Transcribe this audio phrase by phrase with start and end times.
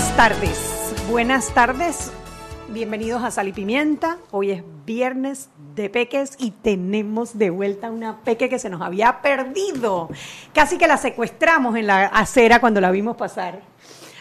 [0.00, 2.12] Buenas tardes, buenas tardes.
[2.68, 4.16] Bienvenidos a Sal y Pimienta.
[4.30, 9.20] Hoy es viernes de peques y tenemos de vuelta una peque que se nos había
[9.20, 10.08] perdido.
[10.54, 13.60] Casi que la secuestramos en la acera cuando la vimos pasar.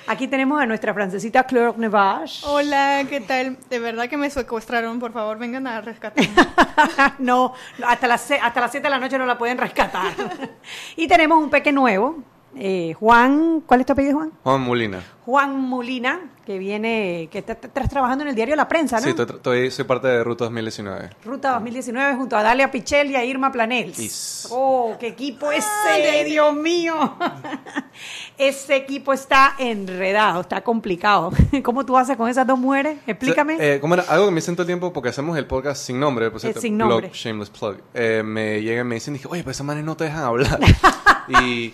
[0.06, 2.46] Aquí tenemos a nuestra francesita Claire Nevage.
[2.46, 3.58] Hola, ¿qué tal?
[3.70, 6.30] De verdad que me secuestraron, por favor, vengan a rescatarme.
[7.20, 7.54] no,
[7.88, 10.12] hasta las, hasta las 7 de la noche no la pueden rescatar.
[10.98, 12.18] y tenemos un peque nuevo,
[12.56, 14.32] eh, Juan, ¿cuál es tu apellido, Juan?
[14.44, 15.04] Juan Molina.
[15.26, 19.04] Juan Molina, que viene, que está- estás trabajando en el diario La Prensa, ¿no?
[19.04, 21.12] Sí, estoy, estoy- soy parte de Ruta 2019.
[21.24, 24.00] Ruta 2019 junto a Dalia Pichel y a Irma Planels.
[24.00, 24.48] Is.
[24.50, 26.96] Oh, qué equipo ese, Dios mío.
[28.38, 31.32] ese equipo está enredado, está complicado.
[31.64, 32.98] ¿Cómo tú haces con esas dos mujeres?
[33.06, 33.56] Explícame.
[33.56, 34.04] O sea, eh, ¿cómo era?
[34.10, 36.32] Algo que me siento el tiempo porque hacemos el podcast sin nombre.
[36.32, 37.12] Por cierto, sin nombre.
[37.14, 37.78] shameless plug.
[37.94, 40.60] Eh, me llegan y me dicen, dije, oye, pues esas manes no te dejan hablar.
[41.44, 41.74] y,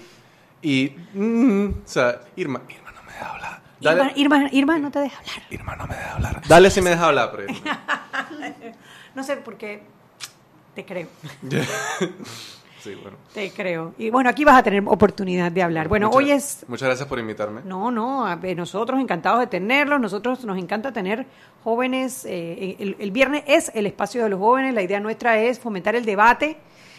[0.66, 3.62] y, mm, o sea, Irma, Irma no me deja hablar.
[3.80, 5.36] Dale- Irma, Irma, Irma, no te deja hablar.
[5.50, 6.42] Irma no me deja hablar.
[6.48, 7.54] Dale si me deja hablar, pero...
[9.16, 9.82] No sé por qué.
[10.74, 11.08] Te creo,
[12.84, 13.16] sí, bueno.
[13.34, 13.94] te creo.
[13.98, 15.88] Y bueno, aquí vas a tener oportunidad de hablar.
[15.88, 17.62] Bueno, Muchas- hoy es Muchas gracias por invitarme.
[17.64, 21.26] No, no, a nosotros encantados de tenerlos, nosotros nos encanta tener
[21.64, 25.60] jóvenes, eh, el, el viernes es el espacio de los jóvenes, la idea nuestra es
[25.60, 26.58] fomentar el debate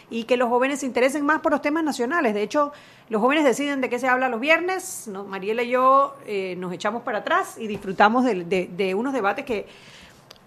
[0.09, 2.33] y que los jóvenes se interesen más por los temas nacionales.
[2.33, 2.71] De hecho,
[3.09, 5.25] los jóvenes deciden de qué se habla los viernes, ¿no?
[5.25, 9.67] Mariela y yo eh, nos echamos para atrás y disfrutamos de, unos debates que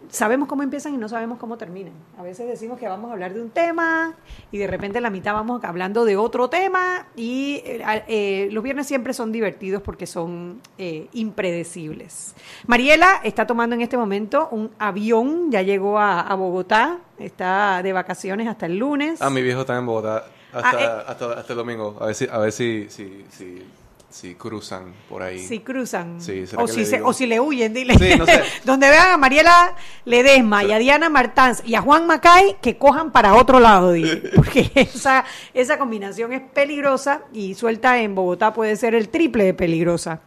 [0.09, 1.93] sabemos cómo empiezan y no sabemos cómo terminan.
[2.19, 4.15] A veces decimos que vamos a hablar de un tema
[4.51, 8.63] y de repente en la mitad vamos hablando de otro tema y eh, eh, los
[8.65, 12.35] viernes siempre son divertidos porque son eh, impredecibles.
[12.67, 17.93] Mariela está tomando en este momento un avión, ya llegó a, a Bogotá, está de
[17.93, 19.21] vacaciones hasta el lunes.
[19.23, 21.05] Ah, mi viejo está en Bogotá hasta, Ah, eh.
[21.07, 21.97] hasta, hasta el domingo.
[22.01, 23.63] A ver si, a ver si, si, si,
[24.11, 25.39] si cruzan por ahí.
[25.39, 26.21] Si cruzan.
[26.21, 27.97] Sí, ¿será o, si se- o si le huyen, dile.
[27.97, 28.43] Sí, no sé.
[28.65, 33.13] Donde vean a Mariela Ledesma y a Diana Martans y a Juan Macay, que cojan
[33.13, 34.17] para otro lado, dile.
[34.35, 39.55] Porque esa, esa combinación es peligrosa y suelta en Bogotá puede ser el triple de
[39.55, 40.21] peligrosa.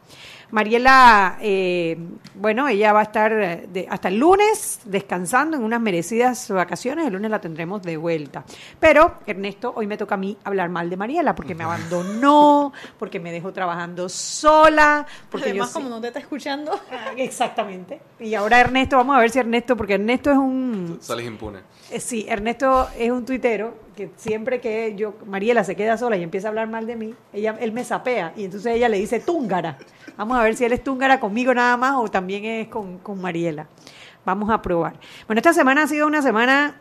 [0.54, 1.98] Mariela, eh,
[2.36, 7.08] bueno, ella va a estar eh, de- hasta el lunes descansando en unas merecidas vacaciones.
[7.08, 8.44] El lunes la tendremos de vuelta.
[8.80, 13.20] Pero, Ernesto, hoy me toca a mí hablar mal de Mariela porque me abandonó, porque
[13.20, 18.00] me dejó trabajando sola, porque Además, yo como no te está escuchando, Ah, Exactamente.
[18.20, 21.00] Y ahora Ernesto, vamos a ver si Ernesto, porque Ernesto es un...
[21.02, 21.62] Sales impune.
[21.90, 26.22] eh, Sí, Ernesto es un tuitero que siempre que yo, Mariela se queda sola y
[26.24, 29.20] empieza a hablar mal de mí, ella, él me sapea y entonces ella le dice
[29.20, 29.78] túngara.
[30.18, 33.20] Vamos a ver si él es túngara conmigo nada más o también es con, con
[33.22, 33.68] Mariela.
[34.26, 34.94] Vamos a probar.
[35.28, 36.76] Bueno, esta semana ha sido una semana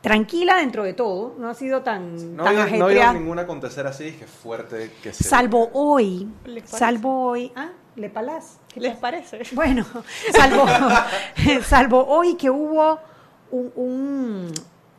[0.00, 3.12] tranquila dentro de todo, no ha sido tan, No tan ha habido- no ha habido
[3.12, 5.22] ningún acontecer así que fuerte que se...
[5.24, 6.28] Salvo hoy,
[6.64, 8.58] salvo hoy, ah, Le Palas.
[8.74, 9.42] ¿les parece?
[9.54, 9.86] Bueno,
[10.36, 10.64] salvo,
[11.64, 12.98] salvo hoy que hubo
[13.52, 14.52] un, un-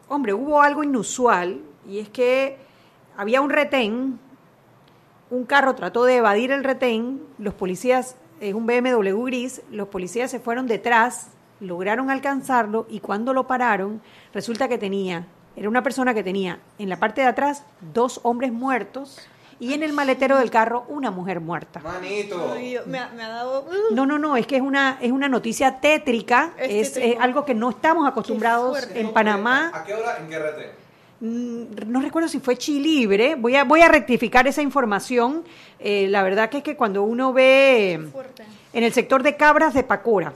[0.07, 2.57] hombre, hubo algo inusual y es que
[3.17, 4.19] había un retén,
[5.33, 10.29] un carro trató de evadir el retén, los policías, es un BMW gris, los policías
[10.29, 11.29] se fueron detrás,
[11.59, 13.99] lograron alcanzarlo y cuando lo pararon,
[14.31, 17.63] resulta que tenía, era una persona que tenía en la parte de atrás
[17.95, 19.27] dos hombres muertos
[19.59, 21.79] y en el maletero del carro una mujer muerta.
[21.79, 22.53] Manito.
[22.53, 23.65] Ay, me, ha, me ha dado...
[23.91, 27.55] No, no, no, es que es una, es una noticia tétrica, Es es, algo que
[27.55, 29.71] no estamos acostumbrados en Panamá.
[29.73, 30.17] ¿A qué hora?
[30.19, 30.82] ¿En qué retén?
[31.23, 35.43] Mm, No recuerdo si fue Chilibre, voy a, voy a rectificar esa información.
[35.79, 39.83] Eh, la verdad que es que cuando uno ve en el sector de Cabras de
[39.83, 40.33] Pacora,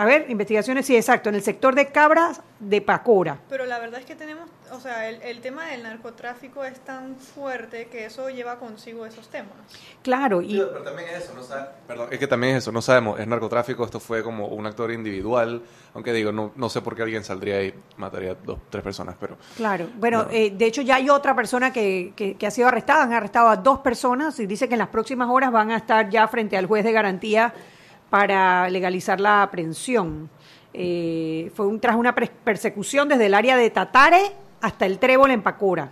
[0.00, 3.38] a ver, investigaciones, sí, exacto, en el sector de Cabras de Pacora.
[3.48, 7.16] Pero la verdad es que tenemos, o sea, el, el tema del narcotráfico es tan
[7.16, 9.52] fuerte que eso lleva consigo esos temas.
[10.02, 12.80] Claro, y Pero también es eso, no sabe- Perdón, es que también es eso, no
[12.80, 15.62] sabemos, es narcotráfico, esto fue como un actor individual,
[15.94, 19.36] aunque digo, no, no sé por qué alguien saldría y mataría dos, tres personas, pero...
[19.56, 20.30] Claro, bueno, No.
[20.30, 23.48] eh, de hecho ya hay otra persona que, que- que ha sido arrestada, han arrestado
[23.48, 26.56] a dos personas y dice que en las próximas horas van a estar ya frente
[26.56, 27.52] al juez de garantía
[28.10, 30.28] para legalizar la aprehensión.
[30.74, 34.20] Eh, fue un, tras una persecución desde el área de Tatare
[34.60, 35.90] hasta el Trébol en Pacora.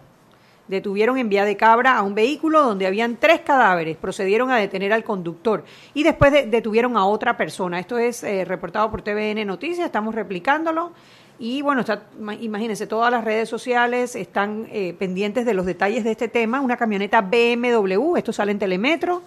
[0.68, 4.92] Detuvieron en vía de cabra a un vehículo donde habían tres cadáveres, procedieron a detener
[4.92, 5.64] al conductor
[5.94, 7.78] y después de- detuvieron a otra persona.
[7.78, 10.90] Esto es eh, reportado por TVN Noticias, estamos replicándolo.
[11.38, 16.02] Y bueno, está, ma- imagínense, todas las redes sociales están eh, pendientes de los detalles
[16.02, 16.60] de este tema.
[16.60, 19.22] Una camioneta BMW, esto sale en Telemetro,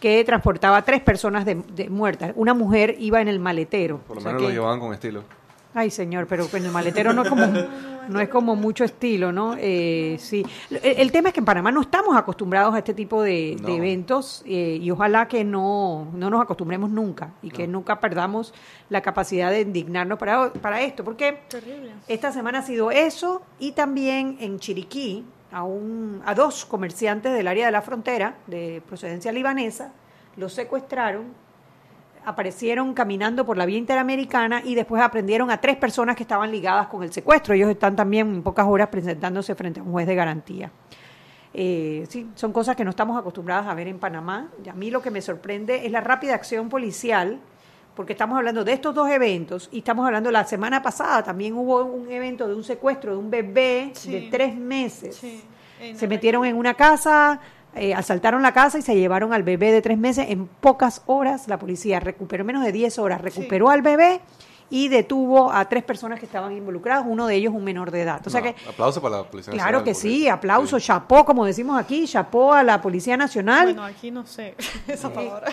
[0.00, 2.32] que transportaba a tres personas de, de muertas.
[2.36, 3.98] Una mujer iba en el maletero.
[3.98, 5.22] Por lo O sea menos que- lo llevaban con estilo.
[5.72, 7.46] Ay, señor, pero con el maletero no es como,
[8.08, 9.54] no es como mucho estilo, ¿no?
[9.56, 10.44] Eh, sí.
[10.68, 14.42] El, el tema es que en Panamá no estamos acostumbrados a este tipo de, eventos
[14.46, 17.74] eh, y ojalá que no, no nos acostumbremos nunca y que No.
[17.78, 18.52] nunca perdamos
[18.88, 21.92] la capacidad de indignarnos para, para esto, porque Terrible.
[22.08, 27.48] esta semana ha sido eso y también en Chiriquí a, un, a dos comerciantes del
[27.48, 29.92] área de la frontera de procedencia libanesa
[30.36, 31.26] los secuestraron,
[32.24, 36.86] aparecieron caminando por la vía interamericana y después aprendieron a tres personas que estaban ligadas
[36.86, 37.54] con el secuestro.
[37.54, 40.70] Ellos están también en pocas horas presentándose frente a un juez de garantía.
[41.52, 44.50] Eh, sí, son cosas que no estamos acostumbradas a ver en Panamá.
[44.64, 47.40] Y a mí lo que me sorprende es la rápida acción policial,
[47.94, 51.84] porque estamos hablando de estos dos eventos y estamos hablando la semana pasada también hubo
[51.84, 54.10] un evento de un secuestro de un bebé Sí.
[54.12, 55.16] de tres meses.
[55.16, 55.42] Sí.
[55.80, 57.40] En Se metieron en una casa,
[57.74, 60.26] eh, asaltaron la casa y se llevaron al bebé de tres meses.
[60.28, 64.20] En pocas horas la policía recuperó, menos de 10 horas, recuperó al bebé
[64.72, 68.20] y detuvo a tres personas que estaban involucradas, uno de ellos un menor de edad.
[68.24, 70.86] O sea No, que aplauso para la Policía Claro Nacional, que porque- sí, aplauso, sí.
[70.86, 73.64] chapó, como decimos aquí, chapó a la Policía Nacional.
[73.66, 74.54] Bueno, aquí no sé
[74.86, 75.48] esa palabra.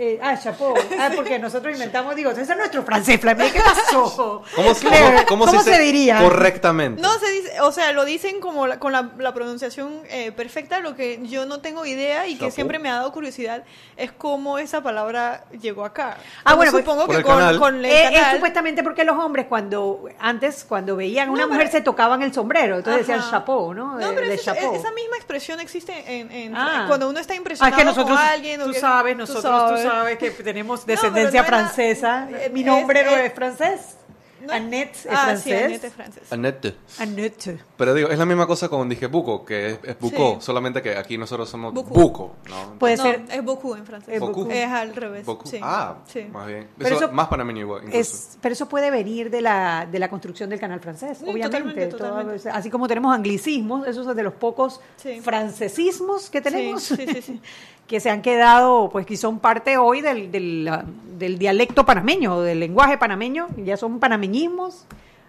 [0.00, 0.74] Eh, ah, chapó.
[0.96, 4.44] Ah, porque nosotros inventamos, digo, ese es nuestro francés, Flamé, ¿qué pasó?
[4.54, 6.20] ¿Cómo, Claire, cómo- cómo se, diría?
[6.22, 7.02] Correctamente.
[7.02, 10.78] No se dice, o sea, lo dicen como la- con la, la pronunciación eh, perfecta.
[10.78, 12.50] Lo que yo no tengo idea y que Chapó.
[12.52, 13.64] siempre me ha dado curiosidad
[13.96, 16.16] es cómo esa palabra llegó acá.
[16.44, 17.58] Ah, bueno, pues, supongo que con, canal.
[17.58, 21.48] con el Eh, es supuestamente porque los hombres cuando antes cuando veían a una No,
[21.48, 23.30] mujer pero- se tocaban el sombrero, entonces decían Ajá.
[23.32, 23.98] chapó, ¿no?
[23.98, 24.74] No, De- pero de esa, chapó.
[24.76, 26.84] esa misma expresión existe en, en- Ah.
[26.86, 28.60] cuando uno está Ah, impresionado es que nosotros, con alguien.
[28.62, 29.82] o tú que- sabes, tú nosotros, sabes.
[29.82, 29.87] tú sabes
[30.18, 32.28] que tenemos descendencia no era- francesa.
[32.30, 33.94] eh, Mi es- nombre no es- es francés.
[34.40, 35.42] No- Annette es ah, francés.
[35.42, 36.22] Sí, Annette es francés.
[36.32, 36.74] Annette.
[37.00, 37.58] Annette.
[37.76, 40.46] Pero digo, es la misma cosa con dije buco, que es, es buco, Sí.
[40.46, 41.90] solamente que aquí nosotros somos Buco.
[41.92, 42.78] buco, ¿no?
[42.78, 44.14] Puede no, ser- es beaucoup en francés.
[44.14, 44.48] Es beaucoup.
[44.48, 45.26] Es al revés.
[45.26, 45.44] Buco.
[45.44, 45.58] Sí.
[45.60, 46.22] Ah, sí.
[46.32, 46.68] más bien.
[46.78, 47.98] Pero eso, eso- más panameño igual, incluso.
[47.98, 51.48] Es, pero eso puede venir de la, de la construcción del canal francés, Sí, obviamente.
[51.48, 52.48] totalmente, Todo- totalmente.
[52.50, 55.20] así como tenemos anglicismos, esos son de los pocos Sí.
[55.20, 57.40] francesismos que tenemos, Sí, sí, sí, sí.
[57.88, 60.84] que se han quedado, pues que son parte hoy del, del, ah,
[61.18, 64.84] del dialecto panameño, del lenguaje panameño, ya son panameñismos.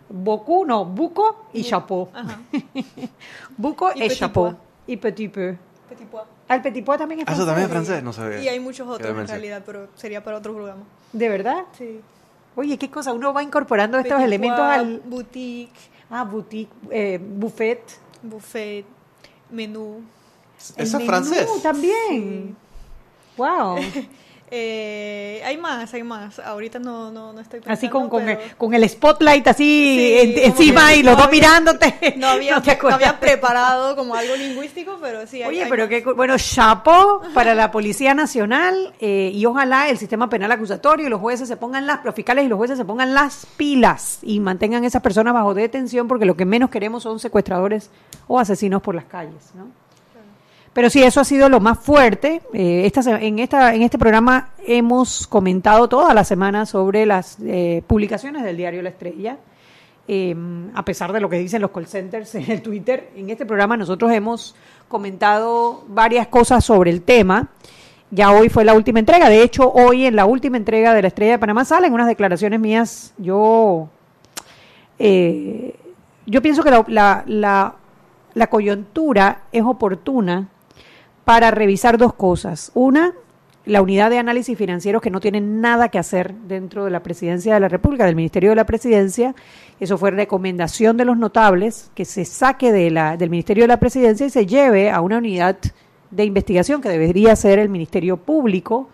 [0.10, 2.10] Beaucoup, no, buco y chapeau.
[2.14, 2.40] Ajá.
[3.58, 4.44] Buco Y y, petit chapeau.
[4.46, 4.56] pois.
[4.88, 5.56] Y petit peu.
[5.88, 6.24] Petit pois.
[6.48, 8.02] Ah, el petit pois también es Ah, eso también es francés.
[8.02, 8.42] francés, no sabía.
[8.42, 10.82] Y hay muchos otros en realidad, pero sería para otro programa.
[11.14, 11.66] ¿De verdad?
[11.78, 12.02] Sí.
[12.56, 15.00] Oye, qué cosa, uno va incorporando estos elementos pois, al...
[15.06, 15.72] Boutique,
[16.10, 17.82] Ah, boutique, eh, buffet.
[18.24, 18.84] buffet,
[19.52, 20.02] menú.
[20.76, 21.48] El es francés.
[21.64, 22.56] también.
[23.38, 23.78] Wow.
[24.52, 26.40] Eh, hay más, hay más.
[26.40, 27.72] Ahorita no, no, no estoy pensando.
[27.78, 31.12] Así con, con, pero el, con el spotlight así Sí, en- encima que y los
[31.14, 31.96] no dos había- mirándote.
[32.18, 32.96] No había, te no acuerdas.
[33.00, 35.44] había preparado como algo lingüístico, pero sí.
[35.44, 35.90] hay- Oye, hay pero más.
[35.90, 41.06] qué cu- bueno, chapo para la Policía Nacional eh, y ojalá el sistema penal acusatorio
[41.06, 44.18] y los jueces se pongan las, los fiscales y los jueces se pongan las pilas
[44.24, 47.92] y mantengan a esas personas bajo detención porque lo que menos queremos son secuestradores
[48.28, 49.68] o asesinos por las calles, ¿no?
[50.74, 52.42] Pero sí, eso ha sido lo más fuerte.
[52.54, 57.84] Eh, esta, en, esta, en este programa hemos comentado toda la semana sobre las eh,
[57.88, 59.38] publicaciones del diario La Estrella.
[60.08, 60.36] Eh,
[60.74, 63.78] a pesar de lo que dicen los call centers en el Twitter, en este programa
[63.78, 64.56] nosotros hemos
[64.88, 67.50] comentado varias cosas sobre el tema.
[68.12, 69.30] Ya hoy fue la última entrega.
[69.30, 72.60] De hecho, hoy en la última entrega de La Estrella de Panamá salen unas declaraciones
[72.60, 73.14] mías.
[73.18, 73.88] Yo,
[74.98, 75.76] eh,
[76.26, 77.76] yo pienso que la, la,
[78.34, 80.48] la coyuntura es oportuna
[81.30, 82.72] para revisar dos cosas.
[82.74, 83.14] Una,
[83.64, 87.54] la unidad de análisis financieros que no tiene nada que hacer dentro de la presidencia
[87.54, 89.36] de la República, del Ministerio de la Presidencia.
[89.80, 93.80] Eso fue recomendación de los notables, que se saque de la, del Ministerio de la
[93.80, 95.60] Presidencia y se lleve a una unidad
[96.10, 98.90] de investigación que debería ser el Ministerio Público,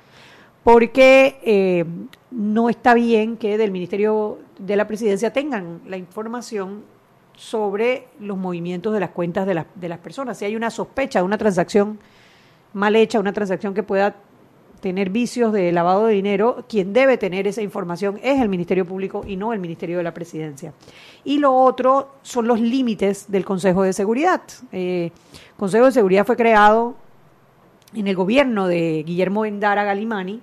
[0.61, 1.85] porque eh,
[2.31, 6.83] no está bien que del Ministerio de la Presidencia tengan la información
[7.37, 10.37] sobre los movimientos de las cuentas de, las de las personas.
[10.37, 11.97] Si hay una sospecha de una transacción
[12.75, 14.15] mal hecha, una transacción que pueda
[14.81, 19.23] tener vicios de lavado de dinero, quien debe tener esa información es el Ministerio Público
[19.25, 20.73] y no el Ministerio de la Presidencia.
[21.23, 24.41] Y lo otro son los límites del Consejo de Seguridad.
[24.71, 25.11] Eh,
[25.57, 26.95] Consejo de Seguridad fue creado
[27.95, 30.41] en el gobierno de Guillermo Endara Galimani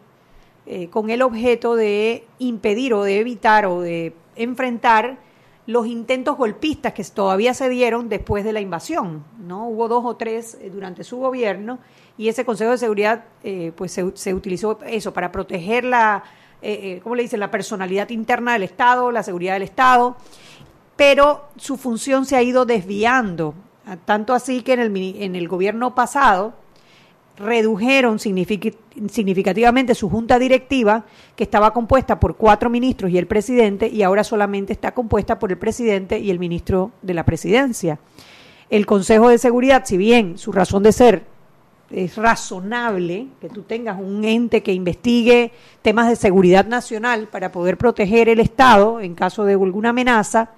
[0.65, 5.19] eh, con el objeto de impedir o de evitar o de enfrentar
[5.67, 9.25] los intentos golpistas que todavía se dieron después de la invasión.
[9.39, 9.69] ¿no?
[9.69, 11.79] Hubo dos o tres eh, durante su gobierno
[12.19, 16.25] y ese Consejo de Seguridad eh, pues se, se, utilizó eso para proteger la,
[16.61, 17.41] eh, eh, ¿cómo le dicen?
[17.41, 20.17] la personalidad interna del Estado, la seguridad del Estado,
[20.97, 23.55] pero su función se ha ido desviando,
[24.05, 26.55] tanto así que en el, en el gobierno pasado
[27.43, 31.05] redujeron significativamente su junta directiva,
[31.37, 35.51] que estaba compuesta por cuatro ministros y el presidente, y ahora solamente está compuesta por
[35.51, 37.99] el presidente y el ministro de la presidencia.
[38.71, 41.33] El Consejo de Seguridad, si bien su razón de ser
[41.91, 47.77] es razonable que tú tengas un ente que investigue temas de seguridad nacional para poder
[47.77, 50.53] proteger el Estado en caso de alguna amenaza,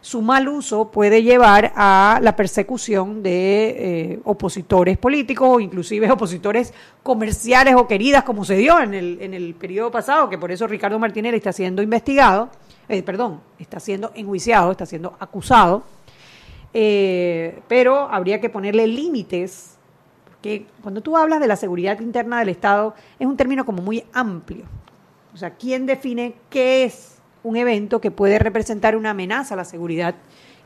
[0.00, 6.72] su mal uso puede llevar a la persecución de eh, opositores políticos o inclusive opositores
[7.02, 10.66] comerciales o queridas, como se dio en el, en el periodo pasado, que por eso
[10.66, 12.48] Ricardo Martínez está siendo investigado,
[12.88, 15.82] eh, perdón, está siendo enjuiciado, está siendo acusado,
[16.72, 19.76] eh, pero habría que ponerle límites,
[20.24, 24.04] porque cuando tú hablas de la seguridad interna del Estado es un término como muy
[24.14, 24.64] amplio.
[25.34, 29.64] O sea, ¿quién define qué es un evento que puede representar una amenaza a la
[29.64, 30.14] seguridad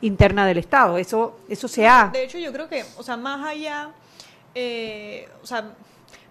[0.01, 0.97] interna del Estado.
[0.97, 2.09] Eso, eso se ha...
[2.11, 3.91] De hecho, yo creo que, o sea, más allá,
[4.53, 5.71] eh, o sea,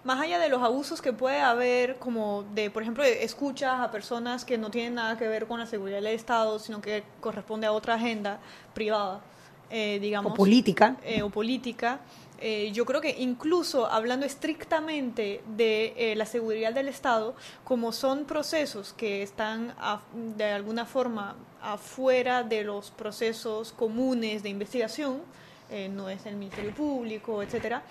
[0.03, 4.45] más allá de los abusos que puede haber, como de, por ejemplo, escuchas a personas
[4.45, 7.71] que no tienen nada que ver con la seguridad del Estado, sino que corresponde a
[7.71, 8.39] otra agenda
[8.75, 9.21] privada,
[9.71, 10.31] eh, digamos.
[10.33, 10.95] O política.
[11.03, 11.99] Eh, o política.
[12.39, 18.25] Eh, yo creo que incluso hablando estrictamente de eh, la seguridad del Estado, como son
[18.25, 19.73] procesos que están
[20.35, 25.21] de alguna forma afuera de los procesos comunes de investigación,
[25.71, 27.83] eh, no es el Ministerio Público, etcétera,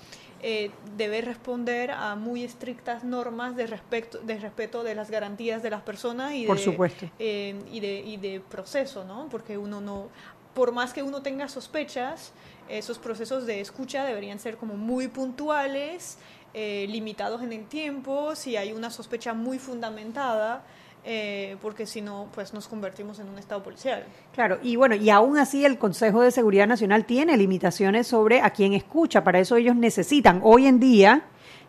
[0.98, 5.80] debe responder a muy estrictas normas de respeto de respeto de las garantías de las
[5.80, 7.06] personas y Por de, supuesto.
[7.18, 9.26] y de y de proceso, ¿no?
[9.30, 10.10] Porque uno no
[10.54, 12.32] por más que uno tenga sospechas,
[12.68, 16.18] esos procesos de escucha deberían ser como muy puntuales,
[16.52, 20.64] eh, limitados en el tiempo, si hay una sospecha muy fundamentada,
[21.04, 24.04] eh, porque si no, pues nos convertimos en un Estado policial.
[24.32, 28.50] Claro, y bueno, y aún así el Consejo de Seguridad Nacional tiene limitaciones sobre a
[28.50, 31.24] quién escucha, para eso ellos necesitan, hoy en día,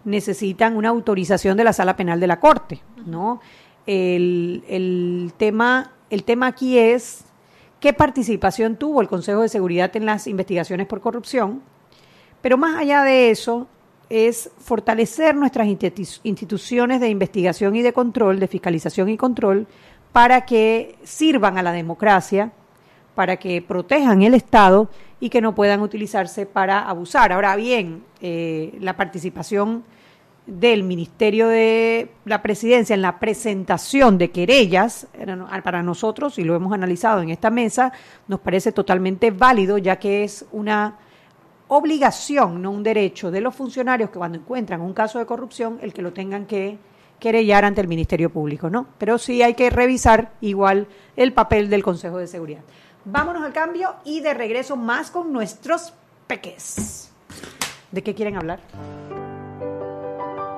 [0.06, 3.42] necesitan una autorización de la Sala Penal de la Corte, ¿no?
[3.88, 7.26] El, el, tema, el tema aquí es
[7.86, 11.62] qué participación tuvo el Consejo de Seguridad en las investigaciones por corrupción,
[12.42, 13.68] pero más allá de eso
[14.10, 19.68] es fortalecer nuestras instituciones de investigación y de control, de fiscalización y control,
[20.12, 22.52] para que sirvan a la democracia,
[23.14, 24.90] para que protejan el Estado
[25.20, 27.32] y que no puedan utilizarse para abusar.
[27.34, 29.84] Ahora bien, eh, la participación
[30.48, 35.08] del Ministerio de la Presidencia en la presentación de querellas,
[35.64, 37.92] para nosotros, y lo hemos analizado en esta mesa,
[38.28, 40.98] nos parece totalmente válido, ya que es una
[41.68, 45.94] obligación, no un derecho de los funcionarios que cuando encuentran un caso de corrupción, el
[45.94, 46.78] que lo tengan que
[47.20, 48.88] querellar ante el Ministerio Público, ¿no?
[49.00, 52.62] Pero sí hay que revisar igual el papel del Consejo de Seguridad.
[53.04, 55.94] Vámonos al cambio y de regreso más con nuestros
[56.28, 57.12] peques.
[57.92, 58.60] ¿De qué quieren hablar?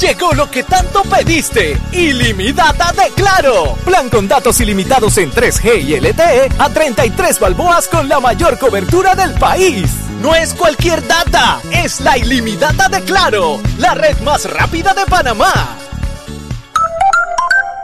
[0.00, 1.78] Llegó lo que tanto pediste.
[1.92, 3.76] Ilimitada de Claro.
[3.84, 9.14] Plan con datos ilimitados en 3G y LTE a 33 balboas con la mayor cobertura
[9.14, 9.86] del país.
[10.20, 15.52] No es cualquier data, es la ilimitada de Claro, la red más rápida de Panamá.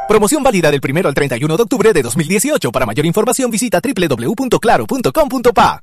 [0.09, 2.71] Promoción válida del 1 al 31 de octubre de 2018.
[2.71, 5.83] Para mayor información visita www.claro.com.pa.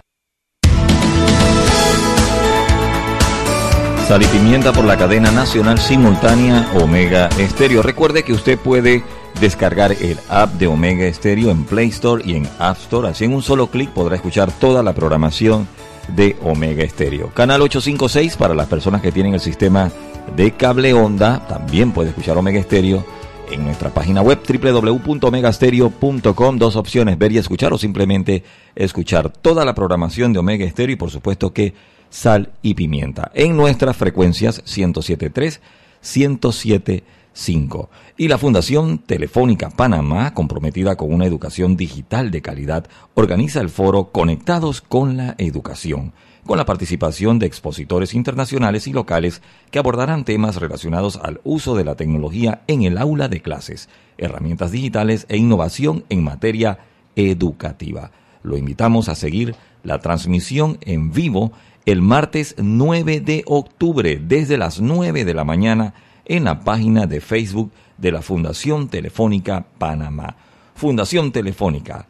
[4.07, 7.81] Sal y pimienta por la cadena nacional simultánea Omega Estéreo.
[7.81, 9.03] Recuerde que usted puede
[9.39, 13.07] descargar el app de Omega Estéreo en Play Store y en App Store.
[13.07, 15.67] Así en un solo clic podrá escuchar toda la programación
[16.09, 17.31] de Omega Estéreo.
[17.33, 19.91] Canal 856 para las personas que tienen el sistema
[20.35, 21.47] de cable onda.
[21.47, 23.03] También puede escuchar Omega Estéreo
[23.51, 26.57] en nuestra página web www.omegastereo.com.
[26.57, 28.43] Dos opciones, ver y escuchar o simplemente
[28.75, 31.73] escuchar toda la programación de Omega Estéreo y por supuesto que
[32.11, 35.59] sal y pimienta en nuestras frecuencias 107.3,
[36.03, 37.89] 107.5.
[38.17, 44.11] Y la Fundación Telefónica Panamá, comprometida con una educación digital de calidad, organiza el foro
[44.11, 46.13] Conectados con la Educación
[46.45, 51.85] con la participación de expositores internacionales y locales que abordarán temas relacionados al uso de
[51.85, 56.79] la tecnología en el aula de clases, herramientas digitales e innovación en materia
[57.15, 58.11] educativa.
[58.43, 61.51] Lo invitamos a seguir la transmisión en vivo
[61.85, 65.93] el martes 9 de octubre desde las 9 de la mañana
[66.25, 70.35] en la página de Facebook de la Fundación Telefónica Panamá.
[70.75, 72.07] Fundación Telefónica,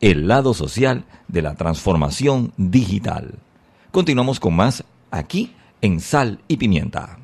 [0.00, 3.34] el lado social de la transformación digital.
[3.90, 7.18] Continuamos con más aquí en Sal y Pimienta.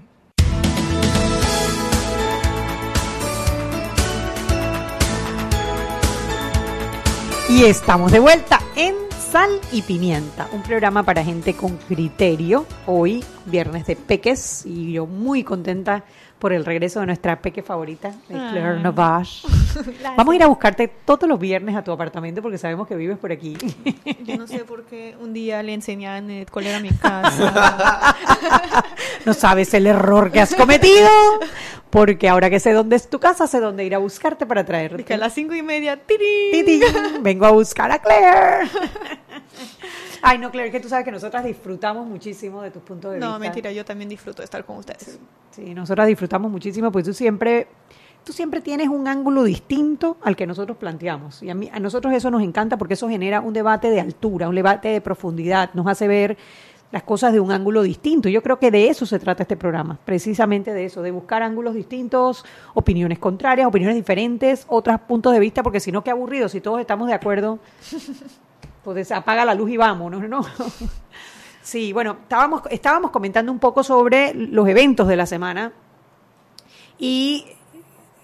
[7.49, 8.95] Y estamos de vuelta en
[9.33, 12.67] Sal y Pimienta, un programa para gente con criterio.
[12.87, 16.05] Hoy, viernes de Peques, y yo muy contenta
[16.43, 19.45] por el regreso de nuestra peque favorita, de Claire Navash.
[20.17, 23.17] Vamos a ir a buscarte todos los viernes a tu apartamento porque sabemos que vives
[23.17, 23.57] por aquí.
[24.25, 28.17] Yo no sé por qué un día le enseñé a Annette cuál era mi casa.
[29.25, 31.09] no sabes el error que has cometido,
[31.91, 35.05] porque ahora que sé dónde es tu casa, sé dónde ir a buscarte para traerte.
[35.05, 36.51] Que a las cinco y media, ¡tiri!
[36.51, 36.81] ¡Tiri!
[37.21, 38.69] vengo a buscar a Claire.
[40.23, 43.33] Ay, no, Claire, que tú sabes que nosotras disfrutamos muchísimo de tus puntos de vista.
[43.33, 45.19] No, mentira, yo también disfruto de estar con ustedes.
[45.51, 47.67] Sí, nosotras disfrutamos muchísimo, pues tú siempre,
[48.25, 51.43] tú siempre tienes un ángulo distinto al que nosotros planteamos.
[51.43, 54.49] Y a, mí, a nosotros eso nos encanta porque eso genera un debate de altura,
[54.49, 56.39] un debate de profundidad, nos hace ver
[56.93, 58.29] las cosas de un ángulo distinto.
[58.29, 61.75] Yo creo que de eso se trata este programa, precisamente de eso, de buscar ángulos
[61.75, 66.61] distintos, opiniones contrarias, opiniones diferentes, otros puntos de vista, porque si no, qué aburrido, si
[66.61, 67.59] todos estamos de acuerdo,
[68.85, 70.45] pues apaga la luz y vámonos, ¿no?
[71.63, 75.73] Sí, bueno, estábamos, estábamos comentando un poco sobre los eventos de la semana
[76.99, 77.47] y,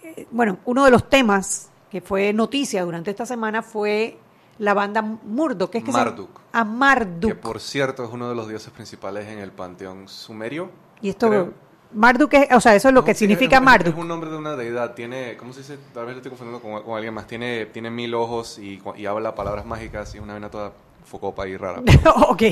[0.02, 4.18] eh, bueno, uno de los temas que fue noticia durante esta semana fue
[4.58, 5.70] la banda Murdoch.
[5.70, 6.30] ¿qué es que Marduk.
[6.36, 6.58] Se...
[6.58, 7.30] A Marduk.
[7.30, 10.70] Que por cierto es uno de los dioses principales en el panteón sumerio.
[11.00, 11.52] Y esto,
[11.92, 13.94] Marduk, es, o sea, eso es lo que significa Marduk.
[13.94, 15.78] Es un nombre de una deidad, tiene, ¿cómo se dice?
[15.94, 17.26] Tal vez lo estoy confundiendo con, alguien más.
[17.26, 20.72] Tiene, tiene mil ojos y, y habla palabras mágicas y es una vena toda
[21.08, 21.80] focopa y rara.
[22.28, 22.42] ok.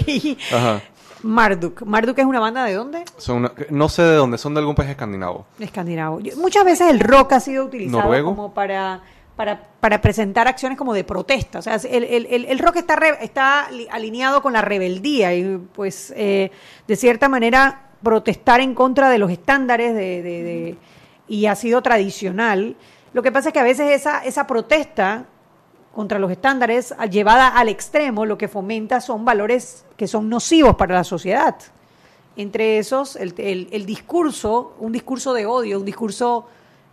[0.52, 0.80] Ajá.
[1.22, 1.82] Marduk.
[1.82, 3.04] ¿Marduk es una banda de dónde?
[3.16, 5.46] Son no sé de dónde, son de algún país escandinavo.
[5.58, 6.20] Escandinavo.
[6.36, 9.02] Muchas veces el rock ha sido utilizado como para,
[9.34, 11.58] para, para, presentar acciones como de protesta.
[11.58, 16.50] O sea, el, el, el rock está, está alineado con la rebeldía y pues eh,
[16.86, 20.78] de cierta manera protestar en contra de los estándares de, de, de,
[21.28, 22.76] y ha sido tradicional.
[23.12, 25.26] Lo que pasa es que a veces esa, esa protesta
[25.94, 30.94] contra los estándares llevada al extremo, lo que fomenta son valores que son nocivos para
[30.94, 31.56] la sociedad.
[32.36, 36.48] Entre esos, el, el, discurso, un discurso de odio, un discurso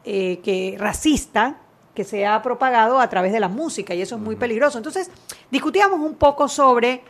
[0.06, 1.58] eh, que racista,
[1.94, 4.78] que se ha propagado a través de la música, y eso es muy peligroso.
[4.78, 5.12] Entonces,
[5.52, 7.02] discutíamos un poco sobre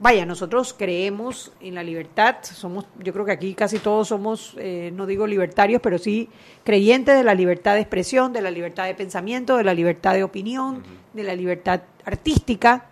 [0.00, 4.92] vaya, nosotros creemos en la libertad, somos, yo creo que aquí casi todos somos, eh,
[4.94, 6.28] no digo libertarios, pero sí
[6.64, 10.22] creyentes de la libertad de expresión, de la libertad de pensamiento, de la libertad de
[10.22, 12.86] opinión, de la libertad artística,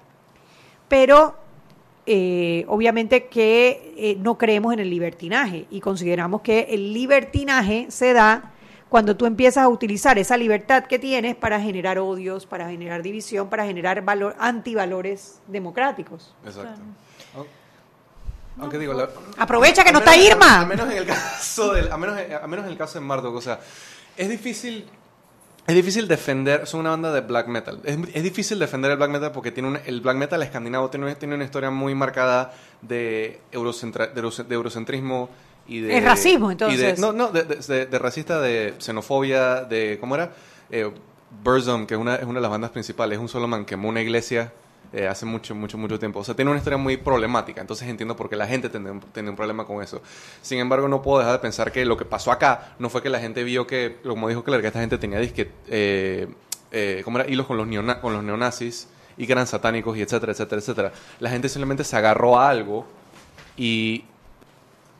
[0.88, 1.36] pero
[2.06, 8.14] eh, obviamente que eh, no creemos en el libertinaje y consideramos que el libertinaje se
[8.14, 8.52] da
[8.88, 13.48] cuando tú empiezas a utilizar esa libertad que tienes para generar odios, para generar división,
[13.48, 16.34] para generar valor, antivalores democráticos.
[16.44, 16.80] Exacto.
[18.60, 18.94] Aunque digo,
[19.36, 20.62] aprovecha que no está Irma.
[20.62, 23.34] A, menos en el caso del, a menos, a menos en el caso de Marduk,
[23.34, 23.60] o sea,
[24.16, 24.90] es difícil
[25.68, 27.80] es difícil defender, son una banda de black metal.
[27.84, 31.14] Es, es difícil defender el black metal porque tiene un, el black metal escandinavo tiene,
[31.16, 35.28] tiene una historia muy marcada de, eurocentra, de, eurocentrismo
[35.68, 35.98] y de...
[35.98, 36.98] Es racismo, y de- entonces.
[36.98, 39.98] no, no, de- de- de racista, de xenofobia, de...
[40.00, 40.32] ¿Cómo era?
[40.70, 40.90] Eh,
[41.44, 43.88] Burzum, que es una, es una de las bandas principales, es un solo man, quemó
[43.90, 44.50] una iglesia
[44.94, 46.20] eh, hace mucho, mucho, mucho tiempo.
[46.20, 49.00] O sea, tiene una historia muy problemática, entonces entiendo por qué la gente tiene, un-
[49.00, 50.00] tiene un problema con eso.
[50.40, 53.10] Sin embargo, no puedo dejar de pensar que lo que pasó acá no fue que
[53.10, 56.28] la gente vio que, como dijo Claire, que esta gente tenía disque, eh,
[56.72, 57.28] eh, ¿cómo era?
[57.30, 60.92] hilos con los, neona- con los neonazis y que eran satánicos y etcétera, etcétera, etcétera.
[61.20, 62.86] La gente simplemente se agarró a algo
[63.56, 64.04] y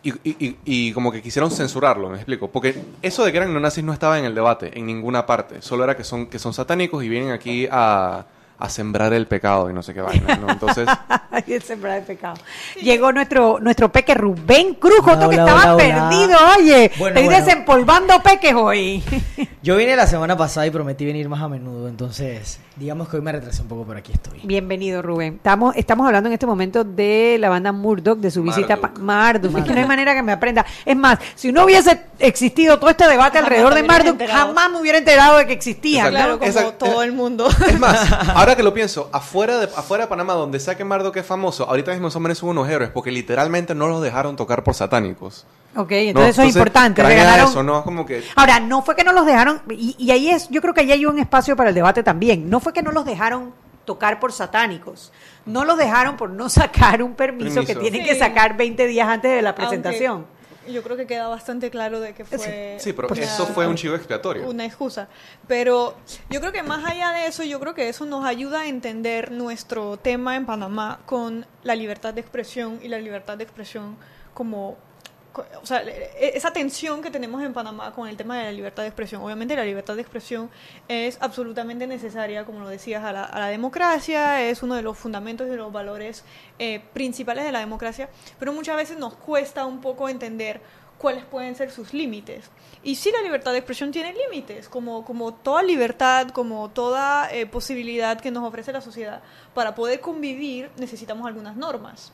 [0.02, 2.48] y, y- y- como que quisieron censurarlo, me explico.
[2.48, 5.61] Porque eso de que eran neonazis no estaba en el debate, en ninguna parte.
[5.62, 8.24] Solo era que son, que son satánicos y vienen aquí a,
[8.61, 10.51] a sembrar el pecado y no sé qué vaina, ¿no?
[10.51, 10.88] Entonces,
[11.31, 12.35] Ay, el sembrar de pecado.
[12.83, 16.09] Llegó nuestro nuestro peque Rubén Cruz, Hola, otro que estaba hola, hola.
[16.11, 16.90] perdido, oye.
[16.99, 17.44] Bueno, Estoy bueno.
[17.44, 19.03] desempolvando peques hoy.
[19.62, 23.23] Yo vine la semana pasada y prometí venir más a menudo, entonces digamos que hoy
[23.23, 24.40] me retrasé un poco, pero aquí estoy.
[24.44, 25.35] Bienvenido, Rubén.
[25.35, 29.57] Estamos, estamos hablando en este momento de la banda Murdoch, de su visita a Marduk.
[29.57, 30.64] Es que no hay manera que me aprenda.
[30.85, 34.47] Es más, si no hubiese existido todo este debate Jamás alrededor de Marduk, enterado.
[34.49, 36.09] jamás me hubiera enterado de que existía.
[36.09, 37.49] Claro, como todo el mundo.
[37.68, 41.12] es más, ahora que lo pienso, afuera de, afuera de Panamá, donde sea que Mardo
[41.12, 44.62] que es famoso, ahorita mismo son son unos héroes porque literalmente no los dejaron tocar
[44.64, 45.46] por satánicos.
[45.76, 47.02] Ok, No, entonces eso es importante.
[47.02, 47.78] craquea Regalaron- eso, ¿no?
[47.78, 48.24] Es como que...
[48.37, 50.92] Ahora, no fue que no los dejaron, y, y ahí es, yo creo que ahí
[50.92, 52.48] hay un espacio para el debate también.
[52.50, 53.52] No fue que no los dejaron
[53.84, 55.12] tocar por satánicos.
[55.46, 58.08] No los dejaron por no sacar un permiso, que tienen Sí.
[58.08, 60.12] que sacar 20 días antes de la presentación.
[60.12, 60.38] Aunque
[60.72, 63.76] yo creo que queda bastante claro de que fue Sí, pero una- eso fue un
[63.76, 64.48] chivo expiatorio.
[64.48, 65.09] una excusa.
[65.46, 65.96] Pero
[66.31, 69.31] yo creo que más allá de eso, yo creo que eso nos ayuda a entender
[69.33, 73.96] nuestro tema en Panamá con la libertad de expresión y la libertad de expresión
[74.35, 74.88] como co-
[75.34, 78.82] o sea, e- esa tensión que tenemos en Panamá con el tema de la libertad
[78.82, 79.22] de expresión.
[79.22, 80.50] Obviamente la libertad de expresión
[80.88, 84.98] es absolutamente necesaria, como lo decías, a la, a la democracia, es uno de los
[84.98, 86.24] fundamentos y de los valores
[86.58, 90.60] eh, principales de la democracia, pero muchas veces nos cuesta un poco entender
[90.98, 92.50] cuáles pueden ser sus límites.
[92.82, 97.46] Y sí, la libertad de expresión tiene límites, como, como toda libertad, como toda eh,
[97.46, 99.22] posibilidad que nos ofrece la sociedad.
[99.54, 102.12] Para poder convivir necesitamos algunas normas.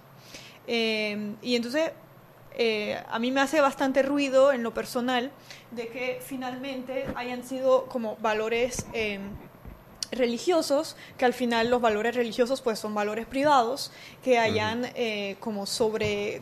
[0.67, 1.93] Eh, y entonces,
[2.55, 5.31] eh, a mí me hace bastante ruido en lo personal
[5.73, 8.87] de que finalmente hayan sido como valores...
[8.93, 9.19] eh,
[10.13, 13.91] religiosos, que al final los valores religiosos pues son valores privados,
[14.23, 16.41] que hayan eh, como sobre,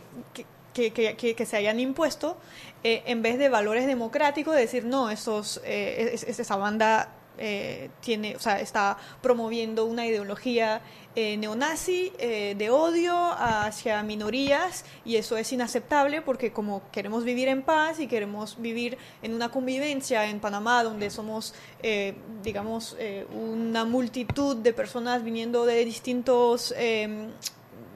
[0.73, 2.37] que, que, que- se hayan impuesto,
[2.83, 7.09] eh, en vez de valores democráticos, de decir, no, esos, eh, es- es- esa banda
[7.39, 10.81] eh, tiene, o sea, está promoviendo una ideología
[11.15, 17.47] eh, neonazi eh, de odio hacia minorías y eso es inaceptable porque como queremos vivir
[17.47, 23.25] en paz y queremos vivir en una convivencia en Panamá donde somos, eh, digamos, eh,
[23.33, 27.29] una multitud de personas viniendo de distintos eh,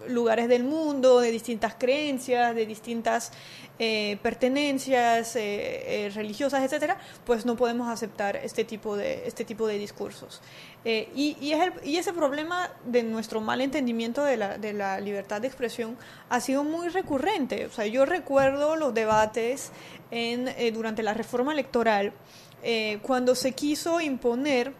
[0.09, 3.31] lugares del mundo, de distintas creencias, de distintas
[3.79, 9.67] eh, pertenencias eh, eh, religiosas, etcétera, pues no podemos aceptar este tipo de este tipo
[9.67, 10.41] de discursos.
[10.85, 14.99] Eh, y, es el- y ese problema de nuestro mal entendimiento de la, de la
[14.99, 15.97] libertad de expresión
[16.29, 17.65] ha sido muy recurrente.
[17.65, 19.71] O sea, yo recuerdo los debates
[20.11, 22.13] en, durante la reforma electoral
[23.03, 24.73] cuando se quiso imponer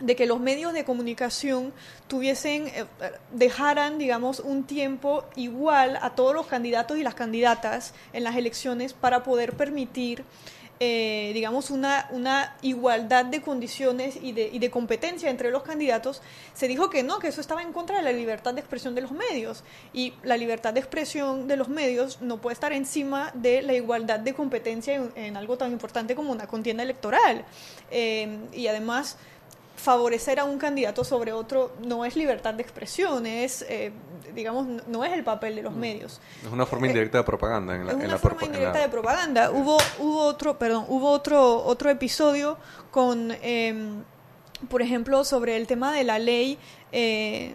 [0.00, 1.72] de que los medios de comunicación
[2.08, 2.84] tuviesen, eh,
[3.32, 8.94] dejaran, digamos, un tiempo igual a todos los candidatos y las candidatas en las elecciones
[8.94, 10.24] para poder permitir,
[10.82, 16.22] eh, digamos, una, una igualdad de condiciones y de, y de competencia entre los candidatos,
[16.54, 19.02] se dijo que no, que eso estaba en contra de la libertad de expresión de
[19.02, 19.62] los medios.
[19.92, 24.20] Y la libertad de expresión de los medios no puede estar encima de la igualdad
[24.20, 27.44] de competencia en, algo tan importante como una contienda electoral.
[27.90, 29.18] Eh, y además
[29.80, 33.92] favorecer a un candidato sobre otro no es libertad de expresión, es, eh,
[34.34, 36.20] digamos, no- es el papel de los medios.
[36.44, 38.84] Es una forma indirecta de propaganda en la, Es en una la forma indirecta la-
[38.84, 39.50] de propaganda.
[39.50, 42.58] Hubo, hubo otro, perdón, hubo otro, otro episodio
[42.90, 44.02] con, em,
[44.68, 46.58] por ejemplo, sobre el tema de la ley
[46.92, 47.54] eh,